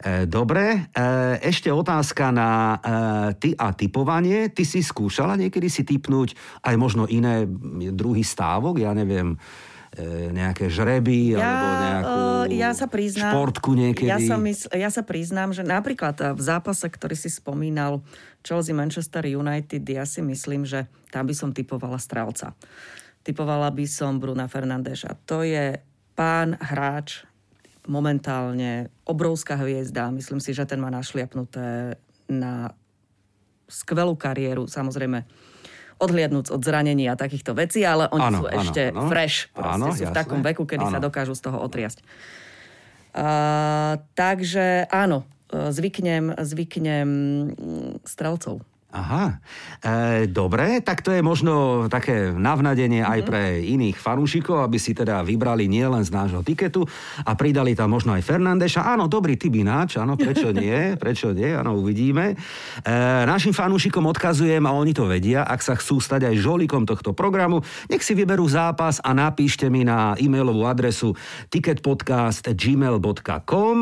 E, 0.00 0.12
dobre, 0.24 0.64
e, 0.72 0.78
ešte 1.44 1.68
otázka 1.68 2.32
na 2.32 2.80
ty 3.36 3.52
a 3.52 3.76
typovanie. 3.76 4.48
Ty 4.48 4.64
si 4.64 4.80
skúšala 4.80 5.36
niekedy 5.36 5.68
si 5.68 5.84
typnúť 5.84 6.32
aj 6.64 6.74
možno 6.80 7.04
iné 7.04 7.44
druhy 7.92 8.24
stávok? 8.24 8.80
Ja 8.80 8.96
neviem, 8.96 9.36
E, 9.36 9.79
nejaké 10.30 10.70
žreby 10.70 11.34
ja, 11.34 11.42
alebo 11.42 11.68
nejakú 11.82 12.14
uh, 12.14 12.44
ja 12.46 12.70
sa 12.70 12.86
priznám, 12.86 13.34
športku 13.34 13.74
niekedy? 13.74 14.06
Ja 14.06 14.22
sa, 14.22 14.38
mysl, 14.38 14.70
ja 14.70 14.86
sa 14.86 15.02
priznám, 15.02 15.50
že 15.50 15.66
napríklad 15.66 16.14
v 16.38 16.42
zápase, 16.42 16.86
ktorý 16.86 17.18
si 17.18 17.26
spomínal, 17.26 17.98
Chelsea 18.46 18.70
Manchester 18.70 19.26
United, 19.26 19.82
ja 19.82 20.06
si 20.06 20.22
myslím, 20.22 20.62
že 20.62 20.86
tam 21.10 21.26
by 21.26 21.34
som 21.34 21.50
typovala 21.50 21.98
strelca. 21.98 22.54
Typovala 23.26 23.68
by 23.74 23.84
som 23.84 24.16
Bruna 24.22 24.46
Fernandeša. 24.46 25.26
To 25.28 25.42
je 25.42 25.76
pán 26.14 26.56
hráč, 26.56 27.26
momentálne 27.90 28.94
obrovská 29.04 29.58
hviezda. 29.58 30.14
Myslím 30.14 30.38
si, 30.38 30.54
že 30.54 30.64
ten 30.64 30.78
má 30.78 30.88
našliapnuté 30.88 31.98
na 32.30 32.72
skvelú 33.66 34.14
kariéru. 34.14 34.70
Samozrejme, 34.70 35.26
odhliadnúc 36.00 36.48
od 36.48 36.60
zranenia 36.64 37.12
a 37.12 37.20
takýchto 37.20 37.52
vecí, 37.52 37.84
ale 37.84 38.08
oni 38.08 38.24
ano, 38.24 38.38
sú 38.40 38.46
ano, 38.48 38.56
ešte 38.56 38.82
ano. 38.90 39.06
fresh. 39.12 39.52
Proste 39.52 39.76
ano, 39.76 39.86
sú 39.92 40.02
jasné. 40.02 40.08
v 40.08 40.16
takom 40.16 40.40
veku, 40.40 40.64
kedy 40.64 40.84
ano. 40.88 40.92
sa 40.96 40.98
dokážu 40.98 41.36
z 41.36 41.42
toho 41.44 41.58
otriasť. 41.60 41.98
Uh, 43.10 43.98
takže 44.14 44.86
áno, 44.88 45.26
zvyknem, 45.50 46.34
zvyknem 46.38 47.08
strelcov. 48.06 48.62
Aha, 48.90 49.38
e, 49.78 50.26
dobre, 50.26 50.82
tak 50.82 51.06
to 51.06 51.14
je 51.14 51.22
možno 51.22 51.86
také 51.86 52.34
navnadenie 52.34 53.06
aj 53.06 53.22
mhm. 53.22 53.26
pre 53.26 53.62
iných 53.62 53.94
fanúšikov, 53.94 54.66
aby 54.66 54.82
si 54.82 54.98
teda 54.98 55.22
vybrali 55.22 55.70
nielen 55.70 56.02
z 56.02 56.10
nášho 56.10 56.42
tiketu 56.42 56.82
a 57.22 57.38
pridali 57.38 57.78
tam 57.78 57.94
možno 57.94 58.18
aj 58.18 58.26
Fernandeša. 58.26 58.82
Áno, 58.82 59.06
dobrý 59.06 59.38
typ 59.38 59.54
ináč, 59.54 60.02
áno, 60.02 60.18
prečo 60.18 60.50
nie, 60.58 60.98
prečo 60.98 61.30
nie, 61.30 61.54
áno, 61.54 61.78
uvidíme. 61.78 62.34
E, 62.82 63.30
našim 63.30 63.54
fanúšikom 63.54 64.10
odkazujem, 64.10 64.66
a 64.66 64.74
oni 64.74 64.90
to 64.90 65.06
vedia, 65.06 65.46
ak 65.46 65.62
sa 65.62 65.78
chcú 65.78 66.02
stať 66.02 66.26
aj 66.26 66.42
žolikom 66.42 66.82
tohto 66.82 67.14
programu, 67.14 67.62
nech 67.86 68.02
si 68.02 68.18
vyberú 68.18 68.50
zápas 68.50 68.98
a 69.06 69.14
napíšte 69.14 69.70
mi 69.70 69.86
na 69.86 70.18
e-mailovú 70.18 70.66
adresu 70.66 71.14
ticketpodcast.gmail.com 71.54 73.76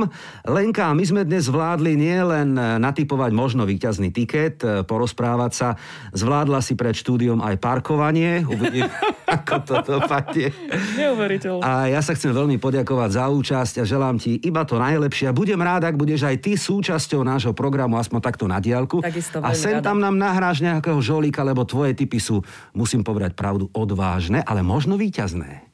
Lenka, 0.53 0.93
my 0.93 1.05
sme 1.09 1.24
dnes 1.24 1.49
vládli 1.49 1.97
nielen 1.97 2.61
natypovať 2.76 3.33
možno 3.33 3.64
víťazný 3.64 4.12
tiket 4.12 4.61
po 4.85 4.97
porozprávať 4.99 5.53
sa. 5.55 5.68
Zvládla 6.11 6.59
si 6.59 6.74
pred 6.74 6.90
štúdiom 6.90 7.38
aj 7.38 7.62
parkovanie. 7.62 8.42
Uvidím, 8.42 8.90
ako 9.38 9.55
to 9.62 9.74
dopadne. 9.86 10.51
Neuveriteľné. 10.99 11.62
A 11.62 11.86
ja 11.86 12.03
sa 12.03 12.18
chcem 12.18 12.34
veľmi 12.34 12.59
poďakovať 12.59 13.11
za 13.14 13.30
účasť 13.30 13.74
a 13.78 13.84
želám 13.86 14.18
ti 14.18 14.34
iba 14.42 14.66
to 14.66 14.74
najlepšie. 14.82 15.30
A 15.30 15.36
budem 15.36 15.62
rád, 15.62 15.86
ak 15.86 15.94
budeš 15.94 16.26
aj 16.26 16.42
ty 16.42 16.59
súčasťou 16.59 17.22
nášho 17.22 17.55
programu, 17.55 17.94
aspoň 18.03 18.18
takto 18.18 18.51
na 18.51 18.59
diálku. 18.59 18.99
Takisto 18.99 19.38
a 19.38 19.55
sem 19.55 19.78
tam 19.78 20.03
nám 20.03 20.18
nahráš 20.18 20.59
nejakého 20.59 20.99
žolíka, 20.99 21.46
lebo 21.46 21.62
tvoje 21.62 21.94
typy 21.94 22.18
sú, 22.18 22.42
musím 22.74 23.07
povedať 23.07 23.38
pravdu, 23.38 23.70
odvážne, 23.70 24.42
ale 24.42 24.66
možno 24.66 24.99
výťazné. 24.99 25.70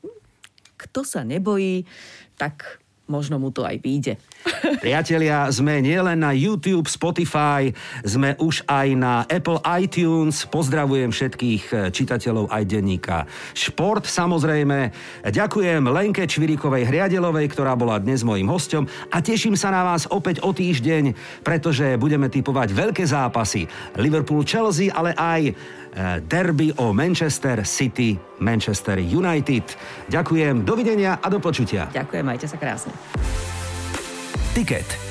Kto 0.76 1.00
sa 1.00 1.24
nebojí, 1.24 1.88
tak 2.36 2.84
možno 3.05 3.36
mu 3.36 3.52
to 3.52 3.64
aj 3.64 3.76
vyjde. 3.84 4.16
Priatelia, 4.84 5.48
sme 5.52 5.84
nielen 5.84 6.24
na 6.24 6.32
YouTube, 6.32 6.88
Spotify, 6.88 7.68
sme 8.05 8.36
už 8.40 8.64
aj 8.64 8.88
na 8.96 9.14
Apple 9.28 9.61
iTunes. 9.80 10.48
Pozdravujem 10.48 11.12
všetkých 11.12 11.62
eh, 11.72 11.76
čitateľov 11.92 12.48
aj 12.48 12.62
denníka 12.64 13.28
Šport 13.52 14.09
samozrejme. 14.09 14.92
Ďakujem 15.24 15.84
Lenke 15.88 16.24
Čvirikovej 16.24 16.88
Hriadelovej, 16.88 17.52
ktorá 17.52 17.76
bola 17.76 18.00
dnes 18.00 18.24
mojim 18.24 18.48
hostom 18.48 18.88
a 19.12 19.20
teším 19.20 19.57
sa 19.57 19.68
na 19.72 19.84
vás 19.84 20.09
opäť 20.09 20.40
o 20.40 20.52
týždeň, 20.52 21.12
pretože 21.44 22.00
budeme 22.00 22.32
typovať 22.32 22.72
veľké 22.72 23.05
zápasy. 23.05 23.68
Liverpool-Chelsea, 23.96 24.92
ale 24.92 25.12
aj 25.16 25.42
derby 26.26 26.74
o 26.82 26.90
Manchester 26.90 27.62
City, 27.62 28.18
Manchester 28.42 28.99
United. 28.99 29.78
Ďakujem, 30.11 30.66
dovidenia 30.66 31.22
a 31.22 31.26
do 31.30 31.38
počutia. 31.38 31.86
Ďakujem, 31.95 32.24
majte 32.26 32.47
sa 32.51 32.59
krásne. 32.59 32.90
Ticket 34.55 35.03